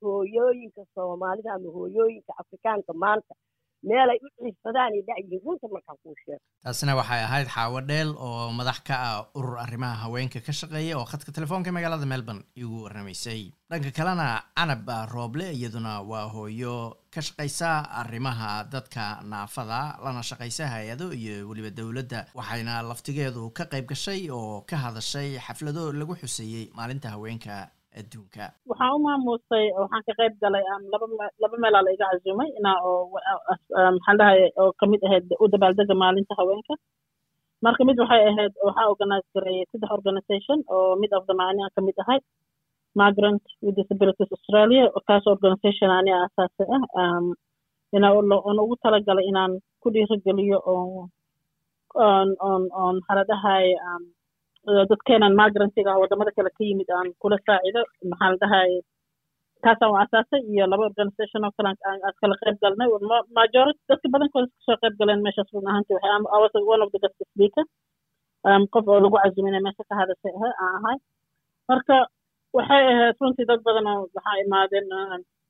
[0.02, 3.34] Hooyooyinka soomaalida ama hooyooyinka afrikaanka maanta
[3.82, 6.40] meelay u ciirsadaanay dhacyihiin runta markaan kuu sheego.
[6.64, 11.04] Taasina waxay ahayd xaawo dheel oo madax ka ah urur arrimaha haweenka ka shaqeeya oo
[11.10, 16.74] khadka telefoonka magaalada melbourne igu warramaysay dhanka kalena canab rooble iyaduna waa hooyo
[17.14, 23.86] ka shaqaysa arrimaha dadka naafada lana shaqaysa hay'ado iyo weliba dowladda waxayna laftigeedu ka qayb
[23.92, 27.70] gashay oo ka hadashay xaflado lagu xuseeyey maalinta haweenka
[28.00, 28.44] adduunka.
[28.70, 31.06] Waxaan u maamuusay waxaan ka qayb galay laba
[31.42, 33.10] laba meelaa la iga cazumay inaa oo
[33.96, 36.74] maxaan dhahay oo ka mid ahayd u dabaaldega maalinta haweenka.
[37.64, 41.74] Marka mid waxay ahayd waxaa organize gareeyay saddex organization oo mid of them ani aan
[41.76, 42.20] ka mid ahay.
[43.00, 47.20] Migrant with disabilities australia kaas organization ani aasaasi ah.
[47.96, 51.08] Inaa oon ugu talagalay inaan ku dhiirigeliyo oo
[52.08, 53.66] on on on haladahay
[54.90, 58.60] dadkeenan migrantiga ah waddamada kale ka yimid aan kula saacido maxaa la
[59.64, 62.88] taasaan u asaasay iyo laba organisation oo kale aan kala qayb galnay.
[63.38, 67.18] Majority dadka badankooda ka soo qayb galeen meeshaas run ahaanti waxay one of the guest
[67.32, 67.64] speaker.
[68.74, 70.32] Qof oo lagu cazumina meesha ka hadashay
[70.64, 70.96] aan ahay.
[71.70, 71.96] Marka
[72.58, 74.86] waxay ahayd runtii dad badan oo waxaa imaadeen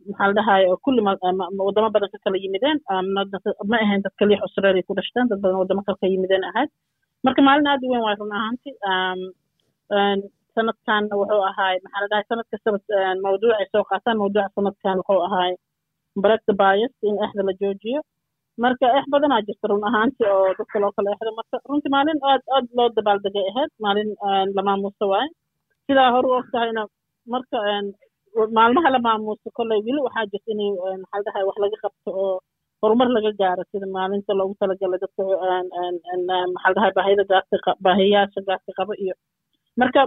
[0.08, 1.00] maxaa la dhahay kulli
[1.66, 2.78] wadamo badan ka kala yimideen.
[3.70, 6.70] Ma ahayn dad kaliya australia ku dhashteen dad badan wadamo kale ka yimideen ahayd
[7.26, 8.70] marka maalin aad u weyn waay run ahaanti
[10.54, 12.24] sanadkan wuxuu ahaay maxaa la dhahay
[12.64, 12.82] sanad
[13.24, 15.52] mawduucay soo qaataan mawduuca sanadkan wuxuu ahaay
[16.24, 18.00] break the bias in exda la joojiyo.
[18.64, 22.42] Marka eex badanaa jirta run ahaantii oo dadka loo kala exdo marka runtii maalin aad
[22.56, 24.08] aad loo dabaaldegay ahayd maalin
[24.56, 25.28] la maamuuso waaye
[25.86, 26.82] sidaa hore u og tahayna
[27.34, 27.58] marka
[28.58, 30.70] maalmaha la maamuuso kolley weli waxaa jirta inay
[31.02, 32.34] maxaa dhahay wax laga qabto oo
[32.82, 35.22] horumar laga gaaro sida maalinta loogu talagalay dadka
[36.54, 39.14] maxaa dhahay baahida gaaska baahiyaasha gaaska qaba iyo
[39.82, 40.00] marka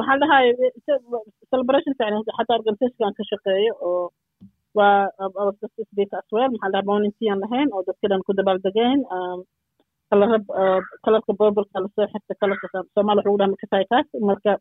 [0.00, 0.46] maxaa dhahay
[1.52, 4.04] celebration fiican xataa organizationkan ka shaqeeyo oo
[4.78, 5.52] waa
[5.90, 8.98] speak as well maxaa dhahay volunteer lahayn oo dadka dhan ku dabaaldegeen
[10.10, 10.38] kalara
[11.04, 14.52] kalarka bobolka la soo xirta kalarka soomaali wuxuu dhaha makasay kaas marka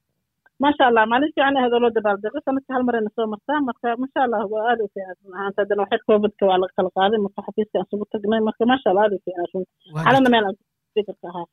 [0.63, 3.60] maasha allah maalin fiican ahayd oo loo dabaaldego sanadka hal marayna soo martaa.
[3.70, 5.15] Marka maasha allah waa aad u fiican.
[5.38, 7.20] Ahaanta haddana waxeer covidka waa laga kala qaaday.
[7.26, 8.41] Marka xafiiska aan isugu tagnay.
[8.50, 9.48] Marka maasha allah aad u fiican.
[10.06, 10.56] Xalana meel aan
[10.91, 11.46] speakerka ahaa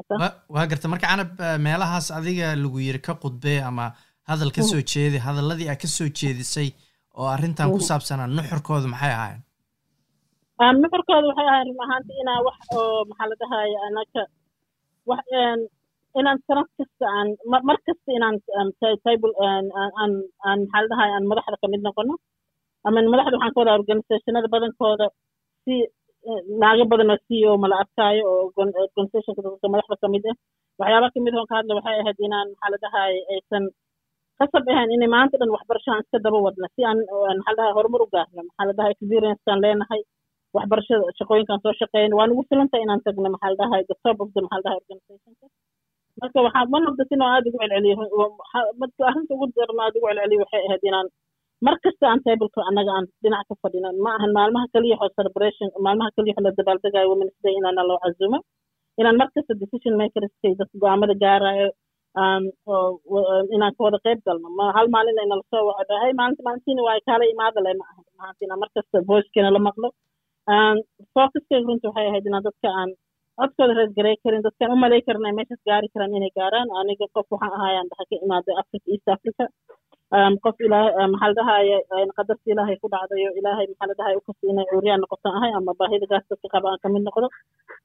[0.55, 0.87] waa garta.
[0.93, 1.31] Marka canab
[1.67, 3.87] meelahaas adiga lagu yiri ka qudbee ama
[4.31, 6.69] hadal ka soo jeedi hadaladii aad ka soo jeedisay
[7.21, 9.43] oo arrintan ku saabsanaa nuxurkooda maxay ahaayeen?
[10.83, 14.23] Nuxurkooda waxay ahayn run ahaantii inaa wax oo maxaa la dhahaya anaka
[15.11, 15.23] wax
[16.21, 17.29] inaan sanad kasta aan
[17.69, 18.37] mar kasta inaan
[19.07, 19.65] table aan
[20.01, 20.13] aan
[20.63, 22.15] maxaa la dhahaya aan madaxda ka mid noqono
[22.89, 25.07] ama madaxda waxaan ka wadaa organizationada badankooda
[25.65, 25.75] si
[26.63, 30.37] naago badan oo c o mala arkaayo oo organizationka dadka madaxda ka mid ah.
[30.81, 33.65] Waxyaaba ka mid oon ka hadla waxay ahayd inaan maxaa la dhahaya aysan
[34.41, 36.99] kasab ahayn inay maanta dhan waxbarashaaan iska daba wadna si aan
[37.39, 40.01] maxaa la dhahay horumar u gaarno maxaa la dhahay experiencekaan leenahay
[40.57, 42.11] waxbarashada shaqooyinkaan soo shaqeyn.
[42.19, 44.79] Waa nagu filanta inaan tagno maxaa la dhahay the top of the maxaa la dhahay
[44.83, 45.47] organizationka
[46.21, 47.97] marka waxaa one of the thing oo aada ugu celceliyo
[48.83, 51.09] marka arrinta ugu darno aada ugu celceliyo waxay ahayd inaan
[51.67, 55.69] mar kasta aan tableka annaga aan dhinac ka fadhino ma ahan maalmaha kaliya oo celebration
[55.87, 58.39] maalmaha kaliya la dabaaldegayo women's day inaana loo cazumo
[59.01, 61.69] inaan mar kasta decision makerskay dadka go'aamada gaarayo
[63.55, 64.49] inaan ka wada qayb galno.
[64.59, 67.85] Ma hal maalin ayna la soo waco dhahay maalinta maalintiina waa kaala imaada le ma
[67.91, 68.05] ahan.
[68.21, 69.89] Maalintiina mar kasta voicekeena la maqlo.
[71.15, 72.91] Focuskayga runta waxay ahayd inaan dadka aan
[73.43, 77.27] codkooda reesgarey karin dadkaan u malay karin ay meeshaas gaari karaan inay gaaraan aniga qof
[77.35, 79.45] waxaan ahaayaan dhaha ka imaaday africa east africa.
[80.45, 81.77] Qof ilaahay maxaa la dhahaya
[82.19, 83.31] qadarta ilaahay ku dhacdayo.
[83.41, 86.81] Ilaahay maxaa la dhahaya ukasta inay cuuriyaan noqotaan ahay ama baahida gaas dadka qaba aan
[86.85, 87.27] ka mid noqdo.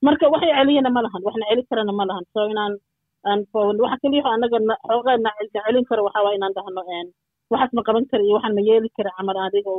[0.07, 1.21] Marka waxay celiyana ma lahan.
[1.27, 2.23] Waxna celi karana ma lahan.
[2.33, 2.73] So inaan
[3.83, 4.57] waxa kaliya anaga
[4.89, 6.81] xoogaa na celin karo waxaa waa inaan dhahno
[7.53, 9.71] waxaas ma qaban kara iyo waxaan ma yeeli kara camal adiga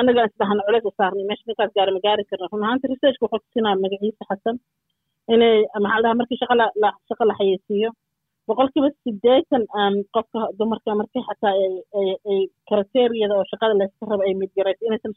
[0.00, 1.24] anaga isdhahno culeys saarnay.
[1.30, 4.56] Meesha ninkaas gaara ma gaari karna run ahaanta researchka wuxuu tusinaa magaciisa xasan
[5.34, 7.90] inay maxaa la dhahaa markii shaqa la shaqa la xayeysiiyo.
[8.48, 9.62] Boqolkiiba sideetan
[10.16, 11.54] qofka dumarka markii xataa
[12.30, 15.12] ay karateeriyada oo shaqada layska rabo ay midgarayso inaysan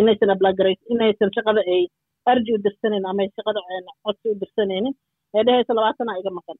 [0.00, 1.82] inaysan ablagarayso inaysan shaqada ay
[2.30, 3.60] arji u dirsaneyn ama ay shaqada
[4.04, 4.94] codsi u dirsanaynin
[5.38, 6.56] ee dhehaysa labaatana iga maqan.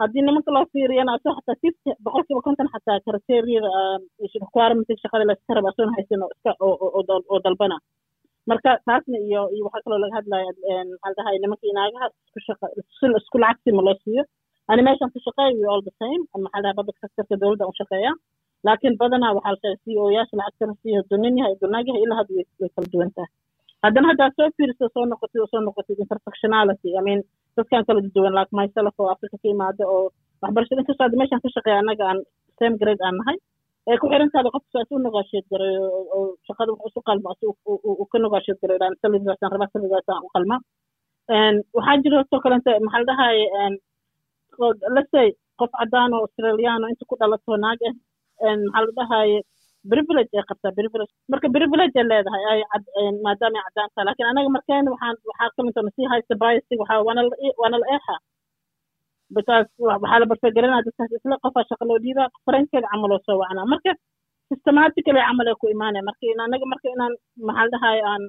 [0.00, 3.70] Haddii nimanka loo fiiriyana asoo xataa fifty boqolkiiba konton xataa karateeriyada
[4.44, 6.50] requirement shaqada layska rabo asoon haysan oo iska
[7.30, 7.76] oo dalbana
[8.50, 10.50] marka taasna iyo iyo waxaa kaloo laga hadlaya
[10.92, 12.06] maxaa dhahay nimanka inaagaha
[13.22, 14.22] isku lacagsi ma loo siiyo.
[14.70, 16.22] Ani meeshan ku shaqeeya we all the same.
[16.44, 18.12] Maxaa dhahay sectorka dowladda u shaqeeya.
[18.66, 19.84] Laakiin badanaa waxaa la c
[20.16, 23.30] yaasha lacagtana siiyo dunin yahay dunaag ilaa hadda way kala duwan tahay
[23.84, 26.88] haddana haddaad soo fiiriso soo noqotid oo soo noqotid intersectionality.
[26.98, 27.20] I mean
[27.56, 30.02] dadkan kala duwan like myself oo africa ka imaada oo
[30.42, 32.18] waxbarashada inkastoo hadda meeshan ka shaqeeya annaga aan
[32.60, 33.36] same grade aan nahay
[33.90, 35.74] ee ku xiran tahay qofka saas u negotiate garay
[36.16, 37.28] oo shaqada wax isu qalmo
[37.90, 40.56] uu ka negotiate garay dhaan salidaasaan rabaa salidaasaan u qalma.
[41.76, 43.44] Waxaa jira soo kalenta maxaa la dhahaye
[44.96, 45.28] let's say
[45.60, 47.94] qof cadaan australiano inta ku dhalato naag ah
[48.64, 49.38] maxaa la dhahaye
[49.92, 51.12] privilege ay qabtaa privilege.
[51.32, 52.60] Marka privilege ay leedahay ay
[53.26, 56.80] maadaama ay cadaan tahay laakiin anaga markeena waxaan waxaa kamidta nasii haysta biasig
[57.60, 58.14] waana la eexa
[59.36, 63.92] waxaa la barfagaranaa dadkaas isla qofaa shaqa loo dhiibaa farankeeda camal oo soo wacnaa marka
[64.50, 67.14] systematically camal ku imaanaya marka in anaga marka inaan
[67.48, 68.22] maxaa la dhahaye aan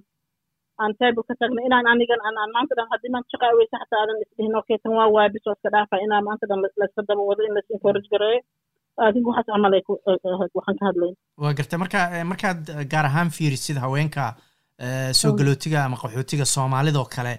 [0.83, 3.99] aan table ka tagno inaan anigan aan aan maanta dhan haddii maanta shaqa aweysa xataa
[4.03, 7.41] aadan isdhihin okay tan waa waabis oo iska dhaafa inaan maanta dhan layska daba wado
[7.47, 8.41] in lais encourage gareeyo
[9.07, 9.83] adigu waxaas camal ay
[10.57, 11.99] waxaan ka hadlayn waa gartay marka
[12.31, 12.59] markaad
[12.93, 14.23] gaar ahaan fiirisid haweenka
[15.21, 17.33] soo galootiga ama qaxootiga soomaalidoo kale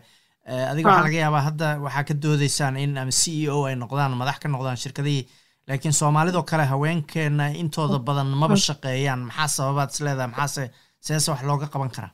[0.46, 4.12] adiga waxaa laga yaabaa hadda waxaa ka doodeysaan in ama c e o ay noqdaan
[4.20, 5.24] madax ka noqdaan shirkadihii.
[5.68, 9.20] Laakiin soomaalidoo kale haweenkeena intooda badan maba shaqeeyaan.
[9.28, 10.31] Maxaa sababaad is leedahay?
[10.35, 10.64] Maxaase
[11.07, 12.12] seese wax looga qaban karaa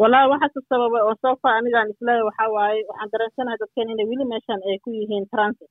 [0.00, 4.24] wallahi waxaase sababa oo far anigaan is leeyahay waxaa waaye waxaan dareensanahay dadkeen inay weli
[4.32, 5.70] meeshan ay ku yihiin transit.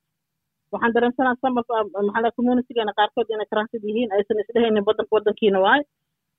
[0.74, 1.66] Waxaan dareensanaha some of
[2.10, 5.84] maxaa communitygeena qaarkood inay transit yihiin aysan isdhehaynin wadanka wadankiina waaye.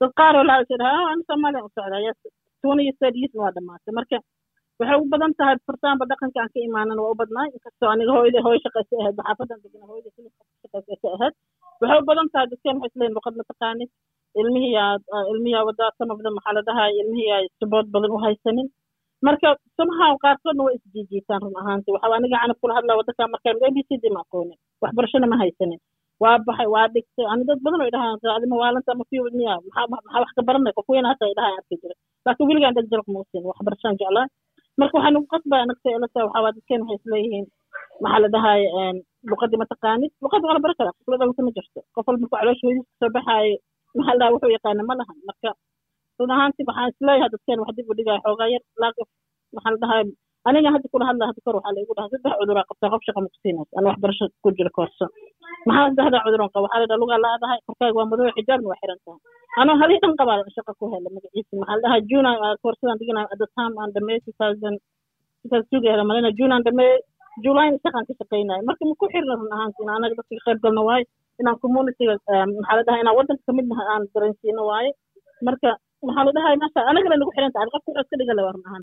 [0.01, 2.19] Dad qaar oo laha dhaha ani soomaaliya u socdaa yes.
[3.01, 4.17] Thirty years waa dhamaatay marka
[4.81, 8.41] waxay u badan tahay furtaanba dhaqanka aan ka imaanan waa u badnaay inkastoo aniga hooyada
[8.47, 10.31] hooyo shaqaysa ahayd xaafadan degna hooyada keli
[10.63, 11.35] shaqaysa ahayd.
[11.81, 13.91] Waxay u badan tahay dadkeen waxay isleeyihin luqad ma taqaanid
[14.41, 14.93] ilmihiyaa
[15.33, 18.69] ilmihiyaa wadaa them maxaa la dhahay ilmihiyaa support badan u haysanin.
[19.27, 23.69] Marka somehow qaarkoodna way isjiijiitaan run ahaanti waxa aniga canab kula hadlaa wadanka markaan a
[23.75, 25.81] b c d ma aqoonin waxbarashana ma haysanin.
[26.23, 27.27] Waa baxay waa dhigtay.
[27.33, 30.73] Ani dad badan oo idhahaan raacdima waalanta ama fiiwid miya maxaa wax ka baranay?
[30.79, 31.95] Qof weyn hata idhahaan arki jira.
[32.27, 33.19] Laakiin weligaan dheg jarab ma
[33.53, 34.27] waxbarashaan jeclaa
[34.81, 37.47] marka waxaan ugu qasbaa anagta ilata waxaa dadkeen waxay isleeyihiin
[38.03, 38.67] maxaa la dhahaye
[39.31, 41.81] luqadii mataqaanid luqadda waa la baran karaa qof la dhalata ma jirto.
[41.95, 43.53] Qof walba ku caloosha weydiis ka soo baxaaye
[43.97, 45.17] maxaa la dhaha wuxuu yaqaana ma lahan.
[45.29, 45.51] Marka
[46.19, 49.09] run ahaanti waxaan is leeyahay dadkeen wax dib u dhigaya xoogaa yar laakiin
[49.57, 50.05] maxaa la dhahaye
[50.49, 53.21] aniga hadda kula hadla hadda kor waxaa la igu dhaha saddex cuduraa qabtaa qof shaqa
[53.27, 55.05] makusiinays ana waxbarasho ku jira koorso.
[55.69, 56.65] Maxaa saddexdaa cuduran qaba?
[56.67, 59.21] Waxaa la dhaha lugaa laadahay korkaaga waa madow xijaabna waa xiran tahay.
[59.61, 62.31] Anoo halii dhan qabaa shaqa ku hela magaciisa maxaa la dhahaa juna
[62.63, 64.75] koorsadan dhiganayo at the time aan dhameey two thousand
[65.71, 66.93] two gaara malina juna aan dhameey
[67.45, 70.83] july shaqaan ka shaqaynayo marka ma ku xirna run ahaanti in anaga dadka qayb galno
[70.91, 71.05] waaye
[71.41, 72.15] inaan communityga
[72.59, 74.91] maxaa la inaan wadanka ka mid nahay aan dareensiino waaye.
[75.47, 75.71] Marka
[76.07, 78.83] maxaa la dhahay maasha anagana nagu xiran tahay qofka wuxuu iska dhiga laba run ahaan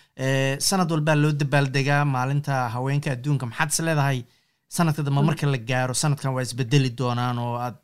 [0.70, 3.46] sanad walbaa loo dabaaldegaa maalinta haweenka adduunka.
[3.52, 4.20] Maxaad is leedahay
[4.78, 7.82] sanadka dambe marka la gaaro sanadkan waa isbedeli doonaan oo aad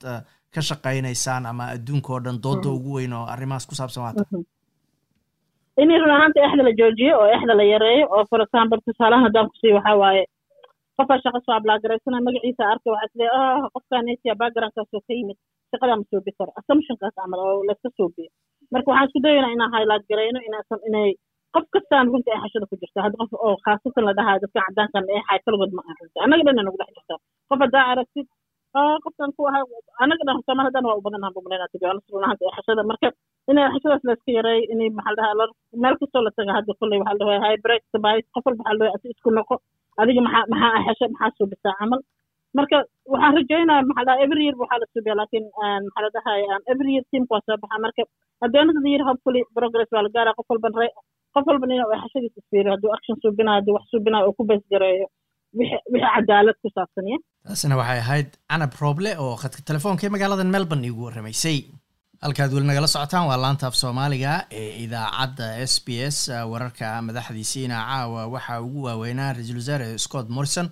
[0.54, 4.24] ka shaqaynaysaan ama adduunka oo dhan dooda ugu weyn oo arrimahaas ku saabsan waata.
[5.82, 9.48] In run ahaanta exda la joojiyo oo exda la yareeyo oo for example tusaalahan haddaan
[9.52, 10.24] kusiiyo waxaa waaye
[10.98, 14.08] qofaa shaqa soo ablaagaraysana magaciisa arkay waxaa isleeya ah qofkaan
[14.42, 15.38] backgroundkaasoo ka yimid
[15.72, 18.30] shaqadaa ma soobi karo assumptionkaas camal oo layska soobiyo
[18.74, 21.10] marka waxaan isku dayaynaa inaan highlight garayno inaasan inay
[21.56, 25.04] qof kastaan runta ay xashada ku jirta hadda qof oo khaasatan la dhahayo dadka cadaankan
[25.16, 25.40] ee xay
[25.78, 27.16] ma aha runta annaga dhan nagu dhex jirta
[27.52, 28.28] qof haddaa aragtid
[29.06, 29.64] qofkan ku ahay
[30.04, 32.82] annaga dhan somal haddana waa u badan ahan bumaleynaa tibi honest run ahaanta ee xashada.
[32.92, 33.08] Marka
[33.52, 37.18] inay xashadaas layska yareeyo inay maxaa la dhahaa meel kastoo la taga hadda kolley waxaa
[37.20, 39.56] la dhahaa break sabais qof walba waxaa la dhahaa isku noqo
[40.02, 42.02] adiga maxaa maxaa ah xasha maxaa suubisaa camal
[42.58, 42.78] marka
[43.14, 45.46] waxaan rajaynaya maxaa every year waxaa la suubiya laakiin
[45.86, 46.42] maxaa la dhahay
[46.74, 48.04] every year teamka waa soo baxa marka
[48.44, 50.36] at the year hopefully progress waa la gaaraa.
[50.40, 50.74] Qof walban
[51.36, 55.08] qof walban inuu xashadiis isfiiriyo hadduu action suubinayo hadduu wax suubinayo oo ku bees gareeyo
[55.60, 60.44] wixii cadaalad ku saabsan ya taasina waxay ahayd canab rooble oo khadka telefoonka ee magaalada
[60.56, 61.58] melbourne iigu warramaysay
[62.26, 64.32] halkaad weli nagala socotaan waa laanta af soomaaliga
[64.62, 66.18] ee idaacadda s b s
[66.54, 70.68] wararka madaxdiisiina caawa waxaa ugu waaweynaa ra'iisul wasaare scott morrison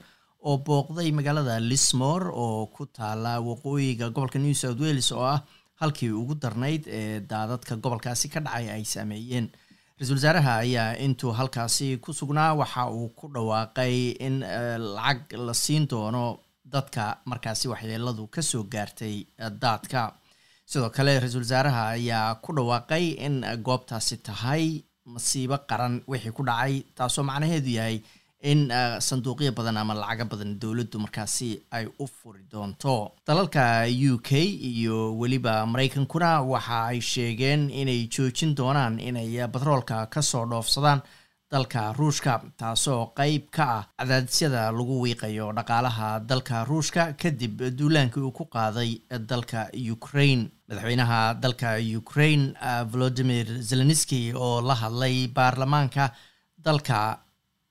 [0.49, 5.39] oo booqday magaalada lismore oo ku taala waqooyiga gobolka new south wales oo ah
[5.81, 9.47] halkii ugu darnayd ee daadadka gobolkaasi ka dhacay ay saameeyeen.
[9.97, 13.95] Ra'iisul wasaaraha ayaa intuu halkaasi ku sugnaa waxa uu ku dhawaaqay
[14.27, 14.35] in
[14.97, 16.23] lacag la siin doono
[16.73, 19.15] dadka markaasi waxyeeladu ka soo gaartay
[19.63, 20.01] daadka.
[20.71, 23.35] Sidoo kale ra'iisul wasaaraha ayaa ku dhawaaqay in
[23.67, 24.63] goobtaasi tahay
[25.13, 27.97] masiibo qaran wixii ku dhacay taasoo macnaheedu yahay
[28.41, 28.69] in
[28.99, 33.11] sanduuqyo badan ama lacago badan dowladdu markaasi ay u furi doonto.
[33.27, 34.31] Dalalka u k
[34.71, 41.01] iyo weliba maraykankuna waxa ay sheegeen inay joojin doonaan inay batroolka ka soo dhoofsadaan
[41.51, 48.31] dalka ruushka taasoo qeyb ka ah cadaadisyada lagu wiiqayo dhaqaalaha dalka ruushka kadib duulaankii uu
[48.31, 48.99] ku qaaday
[49.31, 50.49] dalka ukraine.
[50.69, 51.69] Madaxweynaha dalka
[51.99, 52.53] ukraine
[52.91, 56.11] volodimir zelenski oo la hadlay baarlamaanka
[56.57, 57.19] dalka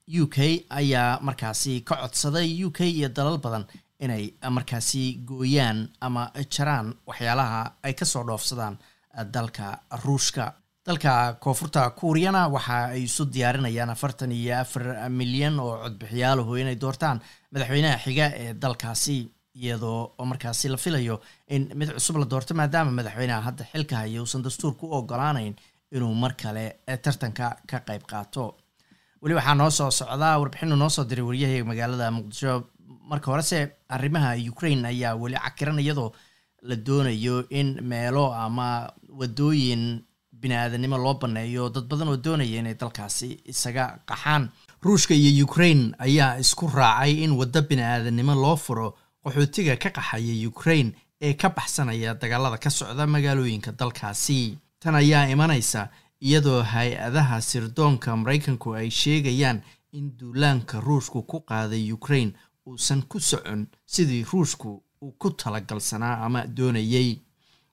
[0.08, 0.36] u k
[0.70, 3.64] ayaa markaasi ka codsaday u k iyo dalal badan
[4.00, 4.24] inay
[4.56, 8.78] markaasi gooyaan ama jaraan waxyaalaha ay ka soo dhoofsadaan
[9.32, 10.52] dalka ruushka.
[10.86, 17.20] Dalka koonfurta kuuriyana waxa ay isu diyaarinayaan afartan iyo afar milyan oo codbixiyaalahu inay doortaan
[17.52, 19.16] madaxweynaha xiga ee dalkaasi
[19.62, 24.42] iyadoo markaasi la filayo in mid cusub la doorto maadaama madaxweynaha hadda xilka haya uusan
[24.46, 25.54] dastuurka u ogolaanayn
[25.96, 26.64] inuu mar kale
[27.04, 28.44] tartanka ka qayb qaato
[29.26, 32.64] weli waxaa noo soo socdaa warbixinu noo soo diray waryahay magaalada muqdisho.
[33.10, 33.58] Marka horese
[33.88, 36.12] arrimaha ukraine ayaa weli cakiran iyadoo
[36.62, 41.68] la doonayo in meelo ama wadooyin bini-aadanimo loo baneeyo.
[41.74, 44.48] Dad badan oo doonaya inay dalkaasi isaga qaxaan.
[44.82, 48.94] Ruushka iyo ukraine ayaa isku raacay in waddo bini-aadanimo loo furo.
[49.24, 54.58] Qaxootiga ka qaxaya ukraine ee ka baxsanaya dagaalada ka socda magaalooyinka dalkaasi.
[54.78, 55.88] Tan ayaa imanaysa
[56.20, 59.62] iyadoo hay'adaha sirdoonka maraykanku ay sheegayaan
[59.92, 62.32] in duulaanka ruushku ku qaaday ukraine
[62.66, 67.10] uusan ku socon sidii ruushku uu ku talagalsanaa ama doonayey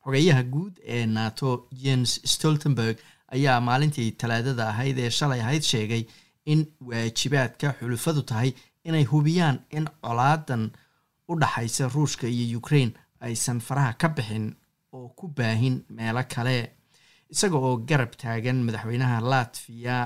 [0.03, 2.97] xogeyaha guud ee nato jens stoltenberg
[3.35, 6.03] ayaa maalintii talaadada ahayd ee shalay ahayd sheegay
[6.45, 8.51] in waajibaadka xulufadu tahay
[8.83, 10.63] inay hubiyaan in colaadan
[11.31, 14.55] u dhaxaysa ruushka iyo ukraine aysan faraha ka bixin
[14.91, 16.57] oo ku baahin meelo kale
[17.33, 19.97] isaga oo garab taagan madaxweynaha latviya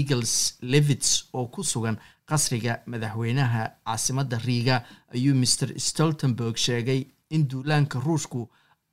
[0.00, 0.34] eagles
[0.72, 1.96] levits oo ku sugan
[2.30, 4.76] qasriga madaxweynaha caasimadda riiga
[5.14, 7.00] ayuu maer stoltenberg sheegay
[7.34, 8.40] in duulaanka ruushku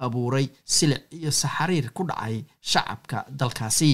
[0.05, 2.37] abuuray silic iyo saxariir ku dhacay
[2.71, 3.91] shacabka dalkaasi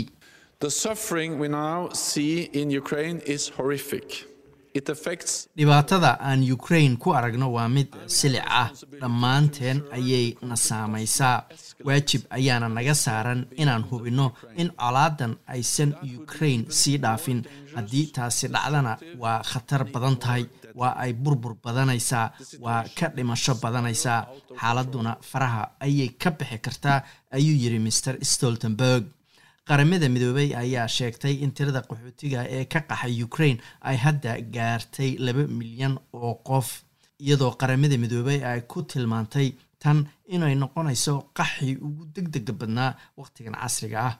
[4.74, 8.69] Dhibaatada aan ukraine ku aragno waa mid silic ah.
[9.01, 11.43] Dhammaanteen ayay na saamaysaa.
[11.86, 15.91] Waajib ayaana naga saaran inaan hubinno in colaadan aysan
[16.22, 17.43] ukraine sii dhaafin.
[17.76, 20.45] Haddii taasi dhacdana waa khatar badan tahay.
[20.76, 22.32] Waa ay burbur badanaysaa.
[22.63, 24.28] Waa ka dhimasho badanaysaa.
[24.61, 27.03] Xaaladuna faraha ayay ka bixi kartaa
[27.36, 29.03] ayuu yidhi maer stoltenberg
[29.68, 33.59] qaramada midoobay ayaa sheegtay in tirada qaxootiga ee ka qaxay ukraine
[33.89, 36.68] ay hadda gaartay laba milyan oo qof
[37.26, 39.47] iyadoo qaramada midoobay ay ku tilmaantay
[39.84, 39.97] tan
[40.36, 44.16] inay noqonayso qaxi ugu deg dega badnaa waqtigan casriga ah.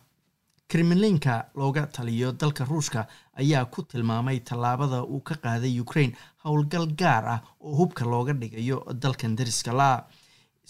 [0.70, 3.02] Kremlinka looga taliyo dalka ruushka
[3.42, 6.14] ayaa ku tilmaamay tallaabada uu ka qaaday ukraine
[6.44, 9.90] howlgal gaar ah oo hubka looga dhigayo dalkan dariska la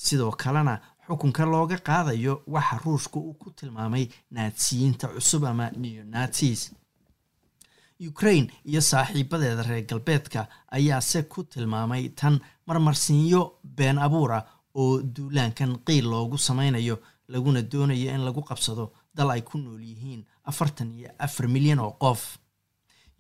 [0.06, 0.76] sidoo kalena
[1.12, 6.72] xukunka looga qaadayo waxa ruushka uu ku tilmaamay naatsiyiinta cusub ama neonatsis
[8.10, 14.40] ukraine iyo saaxiibadeeda reer galbeedka ayaase ku tilmaamay tan marmarsiinyo been abuura
[14.76, 16.96] oo duulaankan qiil loogu sameynayo
[17.28, 21.92] laguna doonayo in lagu qabsado dal ay ku nool yihiin afartan iyo afar milyan oo
[22.00, 22.38] qof.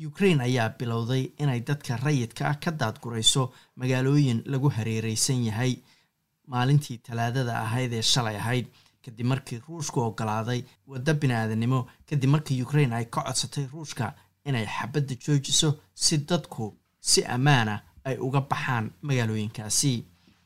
[0.10, 5.78] Ukraine ayaa bilowday inay dadka rayidka ah ka daadgurayso magaalooyin lagu hareereysan yahay
[6.48, 8.68] maalintii talaadada ahayd ee shalay ahayd
[9.06, 11.80] kadib markii ruushku ogolaaday waddo bini-aadanimo
[12.10, 14.14] kadib markii ukraine ay ka codsatay ruushka
[14.46, 20.06] inay xabadda joojiso si dadku si ammaana ay uga baxaan magaalooyinkaasi.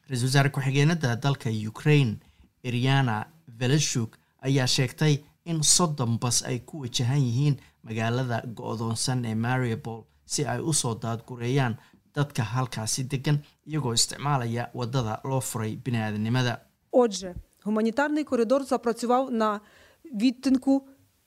[0.10, 2.18] Ra'iisul wasaare ku-xigeenada dalka ukraine
[2.64, 3.26] eriana
[3.60, 10.46] veleshuk ayaa sheegtay in soddon bas ay ku wajahan yihiin magaalada go-doonsan ee mariupol si
[10.46, 11.78] ay u soo daadgureeyaan
[12.17, 16.55] dadka halkaasi degan iyagoo isticmaalaya waddada loo furay bini-aadanimada
[16.93, 19.61] Отже, гуманітарний коридор запрацював на
[20.05, 20.83] відтинку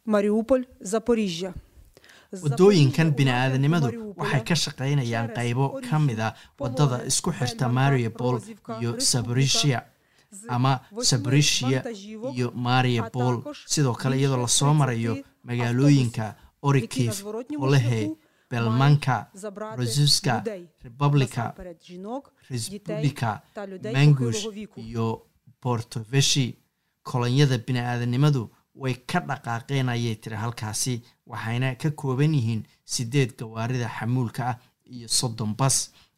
[0.05, 1.53] Маріуполь-Запоріжжя.
[2.43, 6.29] waddooyinkan bini-aadanimadu waxay ka shaqaynayaan qaybo ka mid a
[6.61, 8.35] waddada isku xirta mariupol
[8.81, 9.79] iyo saborisia
[10.55, 10.73] ama
[11.09, 11.79] saborisia
[12.35, 13.35] iyo mariupol
[13.73, 15.13] sidoo kale iyadoo lasoo marayo
[15.47, 16.25] magaalooyinka
[16.67, 17.13] orikif
[17.65, 18.01] olehe
[18.50, 19.16] belmanka
[19.78, 20.34] rosuska
[20.84, 21.44] republica
[22.50, 23.40] respublica
[23.94, 24.46] mangush
[24.76, 25.06] iyo
[25.62, 26.46] bortoveshi
[27.02, 28.42] kolonyada bini-aadanimadu
[28.74, 30.94] way ka dhaqaaqeen ayay tiri halkaasi
[31.26, 34.56] waxayna ka kooban yihiin sideed gawaarida xamuulka ah
[34.94, 35.76] iyo soddon bas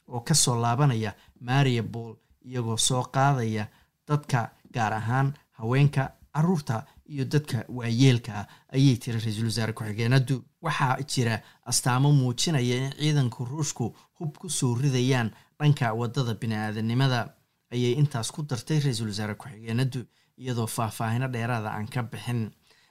[0.08, 2.16] oo ka soo laabanaya mariupol
[2.48, 3.64] iyagoo soo qaadaya
[4.08, 5.28] dadka gaar ahaan
[5.58, 6.02] haweenka
[6.34, 10.44] carruurta iyo dadka waayeelka ah ayay tiri ra'iisul wasaare ku-xigeenadu.
[10.62, 17.34] Waxaa jira astaamo muujinaya in ciidanka ruushku hub ku soo ridayaan dhanka waddada bini-aadanimada
[17.72, 20.06] ayay intaas ku dartay ra'iisul wasaare ku-xigeenadu
[20.38, 22.50] iyadoo faahfaahino dheeraada aan ka bixin.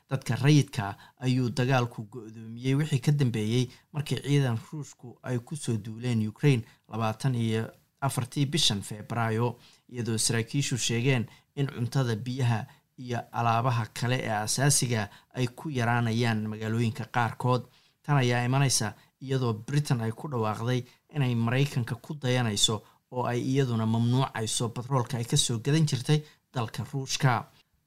[0.09, 2.75] Dadka rayidka ayuu dagaalku go-doomiyey.
[2.75, 7.69] Wixii ka dambeeyey markii ciidan ruushku ay ku soo duuleen ukraine labaatan iyo
[8.01, 9.59] afartii bishan febraayo
[9.89, 12.65] iyadoo saraakiishu sheegeen in cuntada biyaha
[13.03, 17.63] iyo alaabaha kale ee asaasiga ay ku yaraanayaan magaalooyinka qaarkood.
[18.03, 20.81] Tan ayaa imanaysa iyadoo britain ay ku dhawaaqday
[21.15, 22.75] inay maraykanka ku dayanayso
[23.11, 26.19] oo ay iyaduna mamnuucayso batroolka ay ka soo gadan jirtay
[26.53, 27.31] dalka ruushka.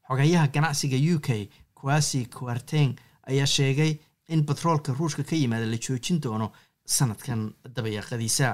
[0.09, 2.97] Xogayaha ganacsiga u k kwasi kwarteng
[3.31, 3.93] ayaa sheegay
[4.29, 6.53] in batroolka ruushka ka yimaada la joojin doono
[6.87, 8.49] sanadkan dabayaaqadiisa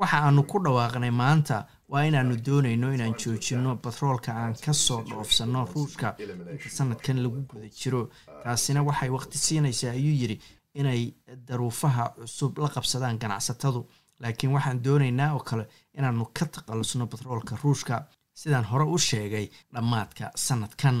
[0.00, 1.56] Waxa aanu ku dhawaaqnay maanta
[1.92, 7.68] waa inaanu doonayno inaan joojino batroolka aan ka soo dhoofsano ruushka inta sanadkan lagu guda
[7.80, 8.00] jiro.
[8.44, 10.36] Taasina waxay waqti siinaysaa ayuu yidhi
[10.80, 11.02] inay
[11.48, 13.80] daruufaha cusub la qabsadaan ganacsatadu.
[14.20, 15.64] Laakiin waxaan doonaynaa oo kale
[15.98, 17.94] inaanu ka taqalusno batroolka ruushka
[18.40, 20.98] sidaan hore u sheegay dhammaadka sanadkan.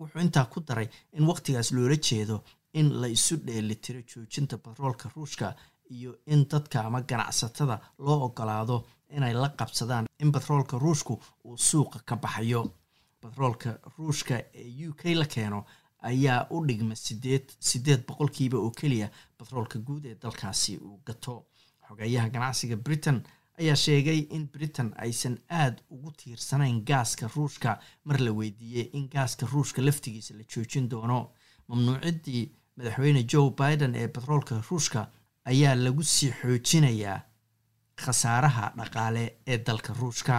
[0.00, 2.36] Wuxuu intaa ku daray in waqtigaas loola jeedo
[2.78, 5.54] in la isu dheelitiro joojinta batroolka ruushka
[5.90, 11.98] iyo in dadka ama ganacsatada loo ogolaado inay la qabsadaan in batroolka ruushku uu suuqa
[12.06, 12.62] ka baxayo.
[13.22, 15.64] Batroolka ruushka ee u k la keeno
[16.02, 19.08] ayaa u dhigma sideed sideed boqolkiiba oo keliya
[19.38, 21.46] batroolka guud ee dalkaasi uu gato.
[21.88, 23.22] Xogeeyaha ganacsiga britain
[23.60, 29.46] ayaa sheegay in britain aysan aada ugu tiirsanayn gaaska ruushka mar la weydiiyey in gaaska
[29.52, 31.30] ruushka laftigiisa la joojin doono.
[31.68, 35.06] Mamnuucidii madaxweyne joe biden ee batroolka ruushka
[35.50, 37.18] ayaa lagu sii xoojinayaa
[38.02, 40.36] khasaaraha dhaqaale ee dalka ruushka.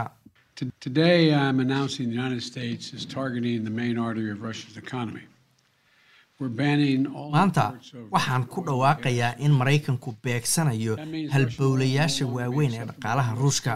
[7.32, 7.74] Maanta
[8.12, 10.95] waxaan ku dhawaaqayaa in maraykanku beegsanayo
[11.34, 13.74] halbowlayaasha waaweyn ee dhaqaalaha ruushka.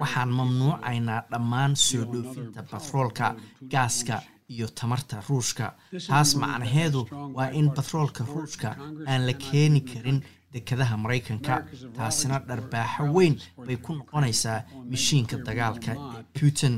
[0.00, 3.26] waxaan mamnuucaynaa dhammaan soo dhoofinta batroolka
[3.72, 4.22] gaaska
[4.54, 5.66] iyo tamarta ruushka.
[6.08, 7.00] Taas macnaheedu
[7.36, 8.68] waa in batroolka ruushka
[9.10, 10.18] aan la keeni karin
[10.52, 11.54] dekadaha maraykanka
[11.96, 13.34] taasina dharbaaxo weyn
[13.66, 16.74] bay ku noqonaysaa mishiinka dagaalka ee putin.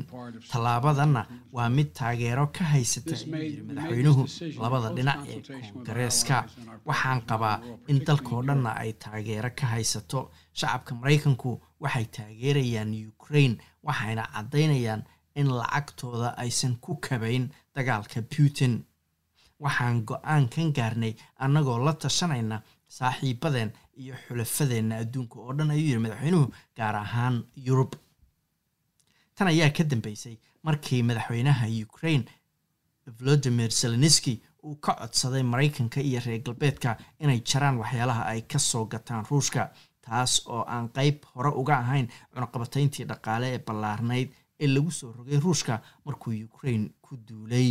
[0.50, 4.22] Tallaabadanna waa mid taageero ka haysata yiri madaxweynuhu
[4.62, 5.40] labada dhinac ee
[5.72, 6.36] koongareeska
[6.88, 7.56] waxaan qabaa
[7.88, 11.50] in dalkao dhanna ay taageero ka haysato shacabka maraykanku.
[11.82, 13.56] Waxay taageerayaan ukraine
[13.86, 15.02] waxayna caddaynayaan
[15.40, 17.44] in lacagtooda aysan ku kabayn
[17.74, 18.74] dagaalka putin.
[19.64, 21.14] Waxaan go'aankan gaarnay
[21.44, 22.56] annagoo la tashanayna
[22.98, 23.70] saaxiibadeen
[24.02, 27.36] iyo xulafadeenna adduunka oo dhan ayuu yidhi madaxweynuhu gaar ahaan
[27.66, 27.92] yurub.
[29.34, 30.36] Tan ayaa ka dambeysay
[30.66, 32.24] markii madaxweynaha ukraine
[33.18, 34.34] volodimir zelenski
[34.64, 39.62] uu ka codsaday maraykanka iyo reer galbeedka inay jaraan waxyaalaha ay ka soo gataan ruushka
[40.04, 44.28] taas oo aan qeyb hore uga ahayn cunaqabatayntii dhaqaale ee ballaarnayd
[44.62, 45.74] ee lagu soo rogay ruushka
[46.04, 47.70] markuu ukraine ku duulay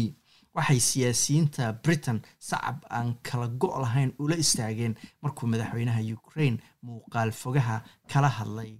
[0.55, 7.81] waxay siyaasiyiinta britain sacab aan kala go' lahayn ula istaageen markuu madaxweynaha ukraine muuqaal fogaha
[8.13, 8.71] kala hadlay.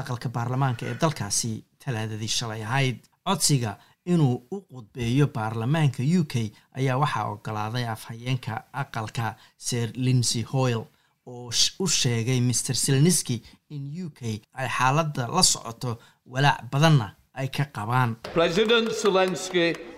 [0.00, 2.98] Aqalka baarlamaanka ee dalkaasi talaadadii shalay ahayd.
[3.26, 3.72] Codsiga
[4.12, 6.34] inuu u qudbeeyo baarlamaanka u k
[6.78, 8.52] ayaa waxaa ogolaaday afhayeenka
[8.82, 9.34] aqalka
[9.66, 10.84] sir linsey hoyle
[11.26, 11.50] oo
[11.84, 13.36] u sheegay mr selniski
[13.74, 14.20] in u k
[14.60, 15.98] ay xaaladda la socoto
[16.32, 18.10] walaac badanna ay ka qabaan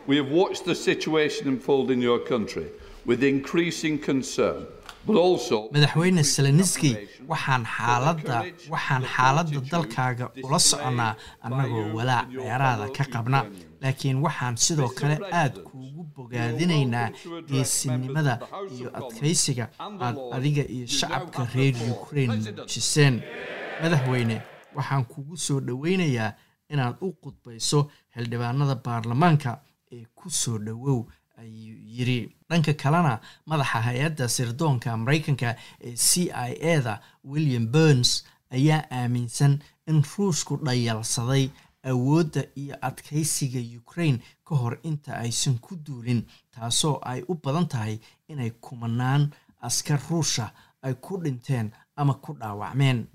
[0.08, 2.66] we have watched the situation unfold in your country
[3.06, 4.66] with increasing concern,
[5.06, 6.90] madaxweyne seleniski
[7.32, 8.36] waxaan xaaladda
[8.72, 11.14] waxaan xaaladda dalkaaga ula soconnaa
[11.46, 13.40] annagoo walaac dheeraada ka qabna.
[13.82, 17.08] Laakiin waxaan sidoo kale aad kuugu bogaadinaynaa
[17.50, 18.34] geesinimada
[18.76, 19.64] iyo adkaysiga
[20.06, 23.14] aad adiga iyo shacabka reer ukraine muujiseen
[23.82, 24.36] madaxweyne
[24.76, 26.32] waxaan kugu soo dhoweynayaa
[26.72, 27.80] inaad u qudbayso
[28.14, 29.50] xildhibaanada baarlamaanka
[29.92, 31.06] ee ku soo dhowow
[31.38, 32.18] ayuu yiri
[32.50, 39.58] dhanka kalena madaxa hay'adda sirdoonka maraykanka ee c i e da william burns ayaa aaminsan
[39.86, 41.50] in ruushku dhayalsaday
[41.90, 47.98] awoodda iyo adkaysiga ukraine ka hor inta aysan ku duulin taasoo ay u badan tahay
[48.28, 49.30] inay kumanaan
[49.60, 50.50] askar ruusha
[50.82, 53.06] ay ku dhinteen ama ku dhaawacmeen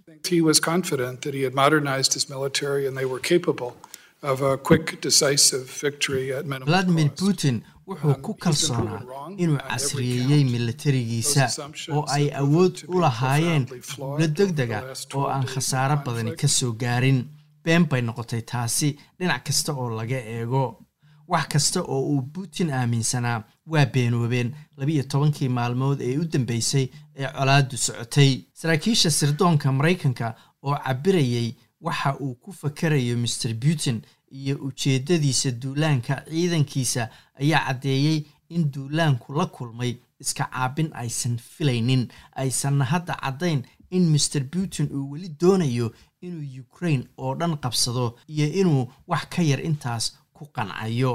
[6.66, 9.02] Vladimir putin wuxuu ku kalsoonaa
[9.44, 11.46] inuu casriyeeyey milatarigiisa
[11.96, 13.66] oo ay awood u lahaayeen
[13.98, 14.80] guulo deg dega
[15.16, 17.20] oo aan khasaaro badani ka soo gaarin.
[17.64, 20.64] Been bay noqotay taasi dhinac kasta oo laga eego.
[21.32, 26.86] Wax kasta oo uu putin aaminsanaa waa beenoobeen labiiyo tobankii maalmood ee u dambeysay
[27.20, 28.32] ee colaadu socotay.
[28.60, 30.28] Saraakiisha sirdoonka maraykanka
[30.64, 31.50] oo cabirayay
[31.86, 36.24] waxa uu ku fakarayo mr putin iyo ujeeddadiisa duulaanka.
[36.30, 37.10] Ciidankiisa
[37.42, 42.08] ayaa caddeeyey in duulaanku la kulmay iska caabin aysan filaynin.
[42.36, 48.48] Aysanna hadda caddayn in mr putin uu weli doonayo inuu ukraine oo dhan qabsado iyo
[48.62, 51.14] inuu wax ka yar intaas ku qancayo.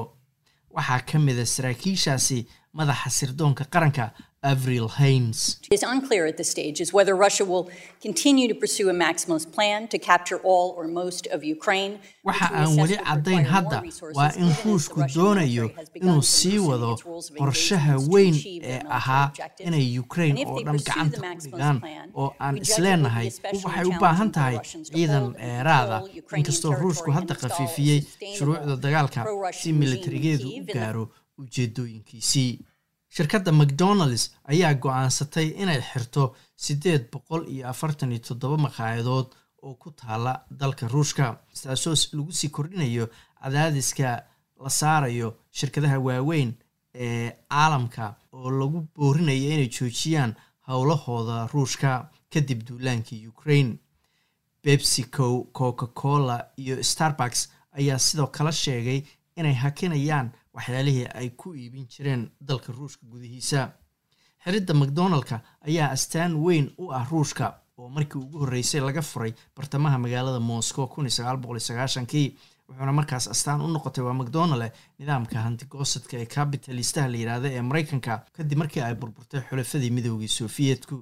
[0.71, 4.13] Waxaa ka mid a saraakiishaasi madaxa sirdoonka qaranka
[4.43, 5.59] avril haines.
[5.71, 7.69] It is unclear at this stage is whether Russia will
[8.01, 11.99] continue to pursue a maximalist plan to capture all or most of Ukraine.
[12.25, 13.79] waxa aan weli caddayn hadda?
[14.19, 16.91] waa in ruushku doonayo inuu sii wado
[17.41, 19.33] qorshaha weyn ee ahaa
[19.67, 21.77] inay ukraine oo dhan gacanta ku dhigaan
[22.15, 23.29] oo aan isleenahay
[23.65, 24.57] waxay u baahan tahay
[24.91, 25.99] ciidan dheeraada
[26.41, 28.01] inkastoo ruushku hadda khafiifiyey
[28.39, 29.21] shuruucda dagaalka
[29.61, 31.05] si militarigeedu u gaaro
[31.43, 32.51] ujeedooyinkiisii
[33.17, 36.25] shirkadda macdonalds ayaa go'aansatay inay xirto
[36.65, 39.29] siddeed boqol iyo afartan iyo toddoba maqaayadood
[39.67, 41.25] oo ku taala dalka ruushka
[41.63, 43.05] taasoo lagu sii kordhinayo
[43.43, 44.09] cadaadiska
[44.65, 45.29] la saarayo
[45.59, 46.51] shirkadaha waaweyn
[47.07, 48.05] ee caalamka
[48.37, 50.33] oo lagu boorinayo inay joojiyaan
[50.69, 51.91] howlahooda ruushka
[52.33, 53.73] kadib duulaankii ukraine.
[54.65, 57.49] Bebsico coca cola iyo starbucks
[57.79, 59.01] ayaa sidoo kale sheegay
[59.37, 60.29] inay hakinayaan
[60.59, 63.61] waxyaalihii ay ku iibin jireen dalka ruushka gudihiisa.
[64.45, 65.37] Xiridda macdonaldka
[65.69, 67.47] ayaa astaan weyn u ah ruushka
[67.79, 70.87] oo markii ugu horreysay laga furay bartamaha magaalada moscow
[72.13, 72.29] kii
[72.69, 78.13] wuxuuna markaas astaan u noqotay waa macdonald nidaamka hantigoosadka ee capitalistaha la yidhaahda ee maraykanka
[78.37, 80.97] kadib markii ay burburtay xulafadii midoogii sofiyeetku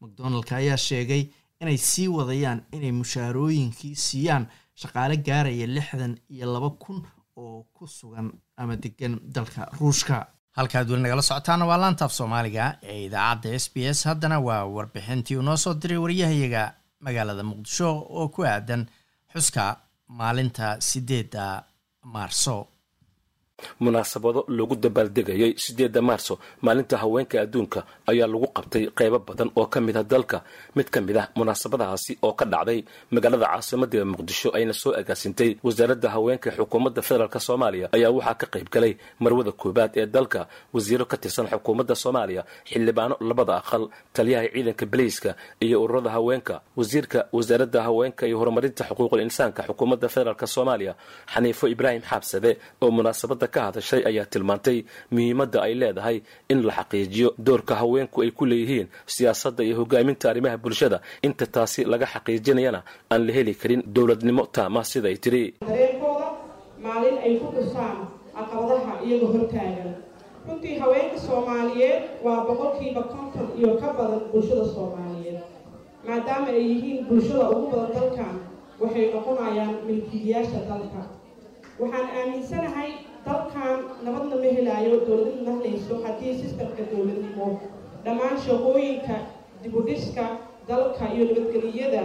[0.00, 1.22] macdonaldka ayaa sheegay
[1.60, 4.44] inay sii wadayaan inay mushaarooyinkii siiyaan
[4.80, 6.98] shaqaale gaaraya lixdan iyo laba kun
[7.42, 10.26] oo ku sugan ama degan dalka ruushka.
[10.56, 13.98] Halkaad weli nagala socotaana waa laantaaf soomaaliga ee idaacadda s b s.
[14.08, 16.62] Haddana waa warbixintii uu noo soo diray waryahayaga
[17.04, 18.82] magaalada muqdisho oo ku aadan
[19.32, 19.64] xuska
[20.18, 21.44] maalinta sideedda
[22.14, 22.56] maarso
[23.80, 26.34] munaasabado lagu dabaaldegayay sideedda maarso
[26.64, 27.80] maalinta haweenka adduunka
[28.10, 30.38] ayaa lagu qabtay qeybo badan oo ka mid a dalka.
[30.76, 32.84] Mid ka mid ah munaasabadahaasi oo ka dhacday
[33.14, 38.68] magaalada caasimadda muqdisho ayna soo agaasintay wasaaradda haweenka xukuumadda federaalk soomaaliya ayaa waxaa ka qayb
[38.74, 38.92] galay
[39.22, 40.40] marwada koobaad ee dalka.
[40.74, 43.82] Wasiiro ka tirsan xukuumadda soomaaliya xildhibaano labada aqal
[44.16, 45.30] taliyaha ciidanka baleyska
[45.64, 46.54] iyo ururada haweenka.
[46.78, 50.92] Wasiirka wasaaradda haweenka iyo horumarinta xuquuqul insaanka xukuumadda federaalk soomaaliya
[51.32, 52.50] xaniifo ibraahim xaabsade
[52.82, 54.78] oo munaasabada ka hadashay ayaa tilmaantay
[55.10, 56.16] muhiimadda ay leedahay
[56.48, 60.98] in la xaqiijiyo doorka haweenku ay ku leeyihiin siyaasadda iyo hogaaminta arrimaha bulshada.
[61.22, 62.80] Inta taasi laga xaqiijinayana
[63.12, 65.44] aan la heli karin dowladnimo taama siday tiri.
[65.68, 66.28] Dareenkooda
[66.84, 67.96] maalin ay ku dhusaan
[68.36, 69.90] caqabadaha iyagoo hortaagan.
[70.48, 75.40] Runtii haweenka soomaaliyeed waa boqolkiiba konton iyo ka badan bulshada soomaaliyeed.
[76.06, 78.34] Maadaama ay yihiin bulshada ugu badan dalkan
[78.80, 81.02] waxay noqonayaan milkiilayaasha dalka.
[81.80, 82.90] Waxaan aaminsanahay
[83.26, 87.46] dalkan nabadna ma helaayo dowladnima mahlayso haddii sistamka dowladnimo
[88.04, 89.16] dhammaan shaqooyinka
[89.62, 90.24] dibudhiska
[90.68, 92.02] dalka iyo nabadgeliyada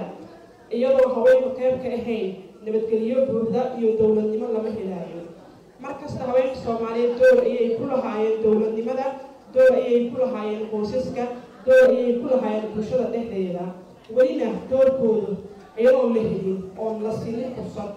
[0.77, 2.27] iyadoo haweenku qayb ka ahayn
[2.65, 5.21] nabadgelyo buuxda iyo dowladnimo lama helaayo
[5.83, 9.05] markasta haweenka soomaaliyeed door ayay ku lahaayeen dowladnimada
[9.53, 11.23] door ayay ku lahaayeen qoysaska
[11.65, 13.65] door ayay ku lahaayeen bulshada dhexdeeda
[14.15, 15.33] welina doorkoodu
[15.81, 17.91] iyadoon la helin oon la siinin fursad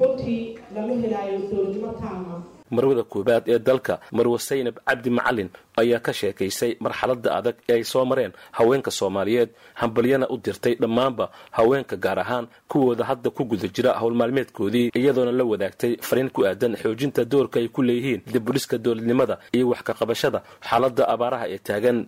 [0.00, 0.40] runtii
[0.74, 2.34] lama helaayo dowladnimo taama
[2.70, 5.48] marwada koobaad ee dalka marwe saynab cabdi macalin
[5.80, 9.50] ayaa ka sheekaysay marxaladda adag ee ay soo mareen haweenka soomaaliyeed
[9.80, 15.44] hambalyana u dirtay dhammaanba haweenka gaar ahaan kuwooda hadda ku guda jira howlmaalmeedkoodii iyadoona la
[15.52, 20.42] wadaagtay fariin ku aadan xoojinta doorka ay ku leeyihiin dibudhiska dowladnimada iyo wax ka qabashada
[20.68, 21.98] xaaladda abaaraha ee taagan.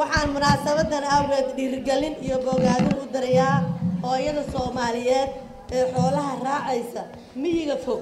[0.00, 3.56] Waxaan munaasabadan awgeed dhiirigelin iyo bogaadin u darayaa
[4.02, 5.30] hooyada soomaaliyeed
[5.76, 7.02] ee xoolaha raacaysa
[7.42, 8.00] miyiga fog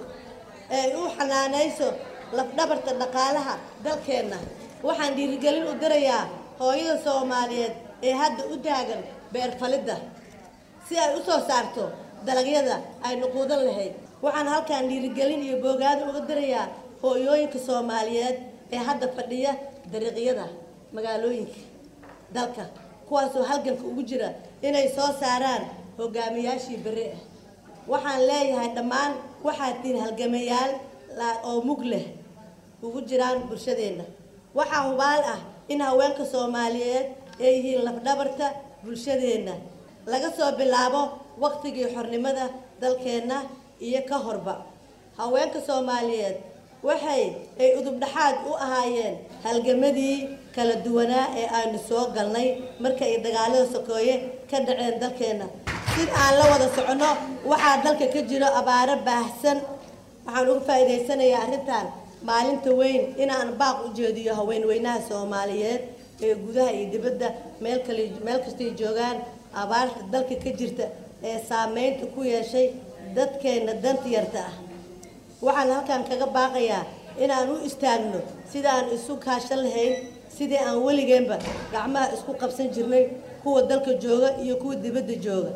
[0.70, 1.88] ee u xanaanayso
[2.36, 3.54] lafdhabarta dhaqaalaha
[3.84, 4.38] dalkeenna.
[4.86, 6.24] Waxaan dhiirigelin u dirayaa
[6.60, 9.02] hooyada soomaaliyeed ee hadda u taagan
[9.32, 9.96] beerfalidda
[10.88, 11.84] si ay u soo saarto
[12.26, 12.76] dalagyada
[13.08, 13.92] aynu quudan lahayd.
[14.22, 16.66] Waxaan halkan dhiirigelin iyo boogaadin uga dirayaa
[17.02, 18.36] hooyooyinka soomaaliyeed
[18.72, 19.52] ee hadda fadhiya
[19.92, 20.46] dariiqyada
[20.94, 21.58] magaalooyinka
[22.34, 22.64] dalka
[23.08, 24.28] kuwaasoo halganka ugu jira
[24.62, 25.62] inay soo saaraan
[25.98, 27.20] hogaamiyaashii bere ah.
[27.92, 29.12] Waxaan leeyahay dhammaan
[29.44, 30.72] waxaad tihin halgamayaal
[31.48, 32.06] oo mug leh
[32.84, 34.04] ugu jiraan bulshadeenna
[34.58, 35.40] waxaa hubaal ah
[35.72, 37.06] in haweenka soomaaliyeed
[37.40, 38.46] ay yihiin lafdhabarta
[38.84, 39.54] bulshadeenna
[40.12, 41.02] laga soo bilaabo
[41.42, 42.44] waqtigii xornimada
[42.80, 43.36] dalkeenna
[43.86, 44.54] iyo ka horba.
[45.18, 46.36] Haweenka soomaaliyeed
[46.88, 47.22] waxay
[47.62, 49.14] ay udubdhaxaad u ahaayeen
[49.44, 50.16] halgamadii
[50.54, 52.48] kala duwanaa ee aynu soo galnay
[52.82, 54.14] marka ay dagaalada sokeeye
[54.50, 55.46] ka dhaceen dalkeenna
[55.96, 57.10] sid aan la wada soconno
[57.50, 59.58] waxaa dalka ka jiro abaaro baahsan.
[60.26, 61.86] Waxaan uga faa'iidaysanayaa arrintan
[62.28, 65.82] maalinta weyn inaan baaq u jeediyo haweenweynaha soomaaliyeed
[66.26, 67.28] ee gudaha iyo dibadda.
[67.62, 67.80] Meel
[68.26, 69.16] meel kastay joogaan
[69.62, 70.84] abaarta dalka ka jirta
[71.28, 72.66] ee saameynta ku yeeshay
[73.16, 74.54] dadkeenna danta yarta ah.
[75.46, 76.84] Waxaan halkan kaga baaqayaa
[77.24, 78.20] inaan u istaagno
[78.52, 79.94] sidaan isu kaashan lahayn
[80.36, 81.36] sidii aan weligeenba
[81.72, 83.04] gacmaha isku qabsan jirnay
[83.42, 85.52] kuwa dalka jooga iyo kuwa dibadda jooga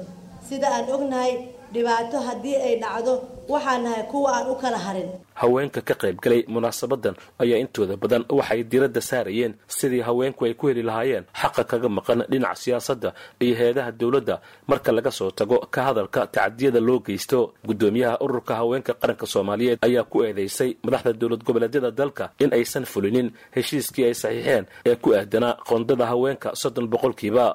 [0.48, 1.32] sida aan ognahay
[1.72, 3.12] dhibaato haddii ay dhacdo
[3.52, 5.10] waxaan nahay kuwa aan u kala harin.
[5.40, 10.66] Haweenka ka qayb galay munaasabadan ayaa intooda badan waxay diradda saarayeen sidii haweenku ay ku
[10.68, 13.10] heli lahaayeen xaqa kaga maqan dhinaca siyaasadda
[13.44, 14.36] iyo heedaha dowladda.
[14.70, 20.04] Marka laga soo tago ka hadalka tacadiyada loo geysto guddoomiyaha ururka haweenka qaranka soomaaliyeed ayaa
[20.10, 25.54] ku eedeysay madaxda dowlad goboleedyada dalka in aysan fulinin heshiiskii ay saxiixeen ee ku aadanaa
[25.68, 27.46] qoondada haweenka soddon boqolkiiba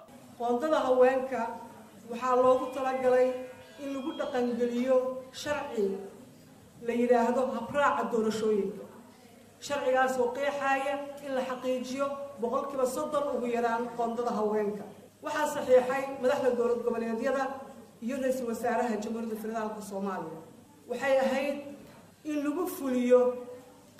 [2.09, 3.27] waxaa loogu talagalay
[3.83, 4.97] in lagu dhaqangeliyo
[5.41, 5.85] sharci
[6.87, 8.83] la yidhaahdo habraaca doorashooyinka.
[9.65, 10.93] Sharcigaas oo qeexaaya
[11.25, 12.05] in la xaqiijiyo
[12.41, 14.83] boqolkiiba soddon ugu yaraan qoondada haweenka.
[15.23, 17.43] Waxaa saxiixay madaxda dowlad goboleedyada
[18.05, 20.39] iyo ra'iisul wasaaraha jamhuuriyadda federaalka soomaaliya.
[20.89, 21.57] Waxay ahayd
[22.29, 23.21] in lagu fuliyo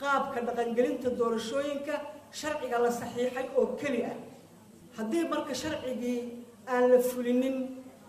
[0.02, 1.96] qaabka dhaqangelinta doorashooyinka
[2.40, 4.18] sharciga la saxiixay oo keli ah.
[4.98, 6.20] Haddii marka sharcigii
[6.68, 7.58] aan la fulinin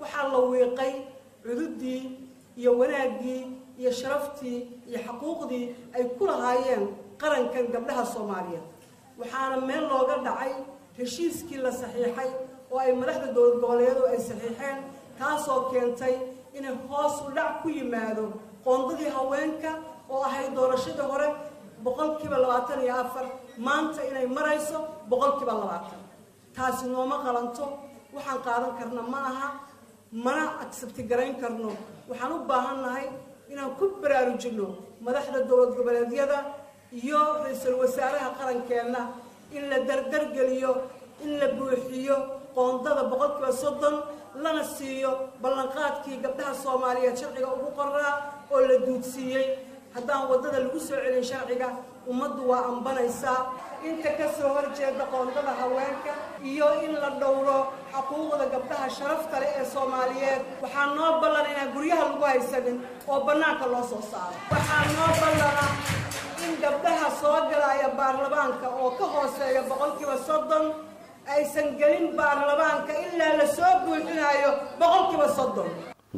[0.01, 0.93] waxaa la wiiqay
[1.45, 2.03] cududii
[2.61, 3.43] iyo wanaaggii
[3.81, 5.65] iyo sharaftii iyo xaquuqdii
[5.97, 6.85] ay ku lahaayeen
[7.21, 8.65] qarankan gabdhaha soomaaliyeed.
[9.21, 10.53] Waxaana meel looga dhacay
[10.99, 12.31] heshiiskii la saxiixay
[12.73, 14.77] oo ay madaxda dowlad goboleedu ay saxiixeen
[15.19, 16.15] taasoo keentay
[16.59, 18.25] inay hoos u dhac ku yimaado
[18.65, 19.71] qoondadii haweenka
[20.13, 21.29] oo ahayd doorashadii hore
[21.85, 23.27] boqolkiiba labaatan iyo afar.
[23.67, 24.79] Maanta inay marayso
[25.11, 26.01] boqolkiiba labaatan.
[26.57, 27.67] Taasi nooma qalanto.
[28.15, 29.49] Waxaan qaadan karna ma aha
[30.13, 31.71] mana agsabti garayn karno.
[32.09, 33.07] Waxaan u baahannahay
[33.53, 34.69] inaan ku baraarujinno
[35.01, 36.39] madaxda dowlad goboleedyada
[36.93, 39.03] iyo ra'iisul wasaaraha qarankeenna
[39.57, 40.73] in la dardargeliyo
[41.25, 42.17] in la buuxiyo
[42.55, 43.97] qoondada boqolkiiba soddon
[44.43, 45.11] lana siiyo
[45.43, 48.15] ballanqaadkii gabdhaha soomaaliyeed sharciga ugu qoraa
[48.53, 49.47] oo la duudsiiyey
[49.95, 51.69] haddaan waddada lagu soo celin sharciga
[52.11, 53.41] ummaddu waa ambanaysaa
[53.89, 56.13] inta ka soo horjeeda qoondada haweenka
[56.51, 57.59] iyo in la dhowro
[57.95, 60.41] xuquuqda gabdhaha sharafta leh ee soomaaliyeed.
[60.63, 62.77] Waxaa noo ballan inaan guryaha lagu haysanin
[63.11, 64.37] oo bannaanka loo soo saaro.
[64.53, 65.65] Waxaa noo ballana
[66.45, 70.65] in gabdhaha soo galaya baarlamaanka oo ka hooseeya boqolkiiba soddon
[71.35, 74.51] aysan gelin baarlamaanka ilaa la soo buuxinayo
[74.81, 75.69] boqolkiiba soddon.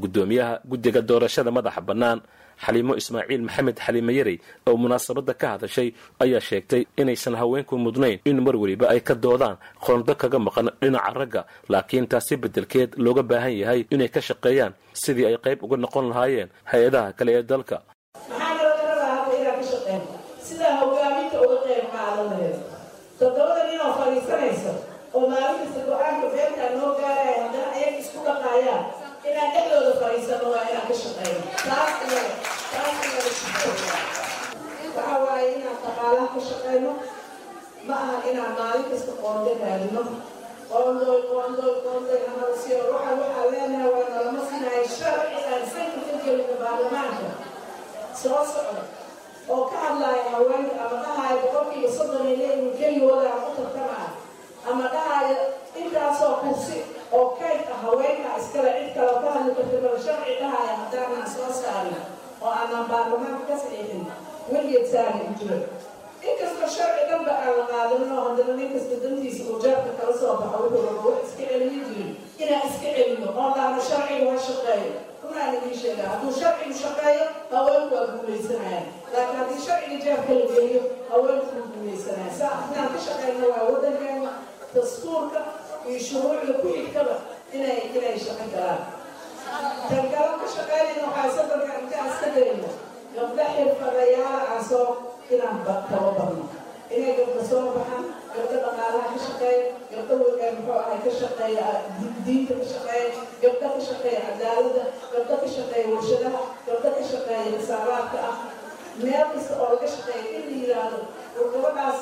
[0.03, 2.19] Guddoomiyaha guddiga doorashada madaxa bannaan
[2.65, 4.39] xaliimo ismaaciil maxamed xaliime yarey
[4.69, 5.89] oo munaasabadda ka hadashay
[6.25, 11.13] ayaa sheegtay inaysan haweenku mudnayn in mar weliba ay ka doodaan qondo kaga maqan dhinaca
[11.21, 11.43] ragga
[11.73, 16.49] laakiin taasi beddelkeed looga baahan yahay inay ka shaqeeyaan sidii ay qayb uga noqon lahaayeen
[16.71, 17.77] hay'adaha kale ee dalka
[18.31, 20.07] maxaa nalaga rabaa hadda inaan ka shaqeyno
[20.49, 22.57] sidaa hogaaminta uga qayb qaadan laheed
[23.21, 24.73] toddobada ninoo fadhiisanaysa
[25.17, 28.83] oo maalin kasta go'aanka beerkaa noo gaaraya haddana ayaga isku dhaqaayaan
[29.29, 32.33] inaan dhexdooda fadhiisano waa inaan ka shaqeyno taas iyaga
[32.73, 33.31] taas iyaga
[34.97, 35.79] waxa waaye inaan
[36.09, 36.93] dhaqaalaha shaqeyno
[37.89, 40.03] ma aha inaan maalin kasta qoonde raadino
[40.71, 42.21] qoondoy qoondoy qoondoy
[46.25, 47.29] gelino baarlamaanka
[48.23, 48.83] soo socda
[49.53, 52.75] oo ka hadlaya haweenka ama dhahaya boqolkiiba soddon ay leeyihiin
[54.71, 55.37] ama dhahaya
[55.83, 56.79] intaasoo kursi
[57.13, 59.97] oo kayd haweenka iskale cid kale ka hadli karta bal
[61.37, 62.01] soo saarin
[62.43, 64.03] oo aanan baarlamaanka ka saxiixin
[64.53, 65.57] weligeed saari u jiro
[66.29, 70.35] inkastoo sharci dhanba aan la qaadanin oo haddana nin kasta dantiisa uu jaabka kala soo
[70.41, 72.13] baxo wuxuu rabo wax iska celiyo jirin
[72.69, 73.51] iska celino oo
[73.89, 79.99] sharciga ha shaqeeyo kunaan idiin sheegaa hadduu sharcigu shaqeeyo haweenku waa guuleysanayaan laakiin haddii sharciga
[80.07, 84.31] jaabka la geliyo haweenku waa guuleysanayaan saa inaan ka shaqeyno waa waddankeena
[84.75, 85.41] dastuurka
[85.89, 87.15] iyo shuruucda ku xigtaba
[87.57, 88.81] inay inay shaqan karaan
[89.91, 92.69] tan ka shaqeynayna waxaa sadarka intaan iska dayno
[93.17, 94.87] gabdha xirfadayaala aan soo
[95.35, 95.57] inaan
[95.91, 96.45] tababarno
[96.97, 98.05] inay gabdha soo baxaan
[98.35, 101.67] gabdha dhaqaalaha ka shaqeeya gabdha muxuu ahay ka shaqeeya
[102.25, 103.07] diinta ka shaqeeya
[103.43, 107.03] gabdha ka shaqeeya cadaaladda gabdha ka shaqeeya warshadaha gabdha ka.
[107.13, 108.37] Shaqeeya risaabaadka ah
[109.03, 110.99] meel kasta oo laga shaqeeya in la yidhaahdo
[111.37, 112.01] war gabadhaas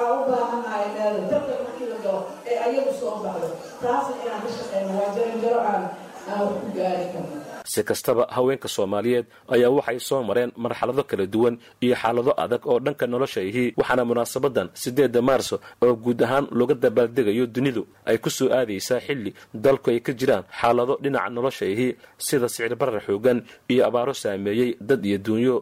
[0.00, 3.48] aan u baahanahay meel dabka markii la galo ee ayagu soo baxdo
[3.82, 5.82] taasna inaan ka shaqeyno waa jaranjaro aan
[6.30, 7.39] aan wax ku gaari karno
[7.72, 11.54] si kastaba haweenka soomaaliyeed ayaa waxay soo mareen marxalado kala duwan
[11.84, 16.74] iyo xaalado adag oo dhanka nolosha ihi waxaana munaasabadan siddeedda maarso oo guud ahaan looga
[16.84, 19.30] dabaaldegayo dunidu ay ku soo aadaysaa xilli
[19.64, 21.88] dalku ay ka jiraan xaalado dhinaca nolosha ihi
[22.26, 23.38] sida sicir barar xoogan
[23.72, 25.56] iyo abaaro saameeyey dad iyo duunyo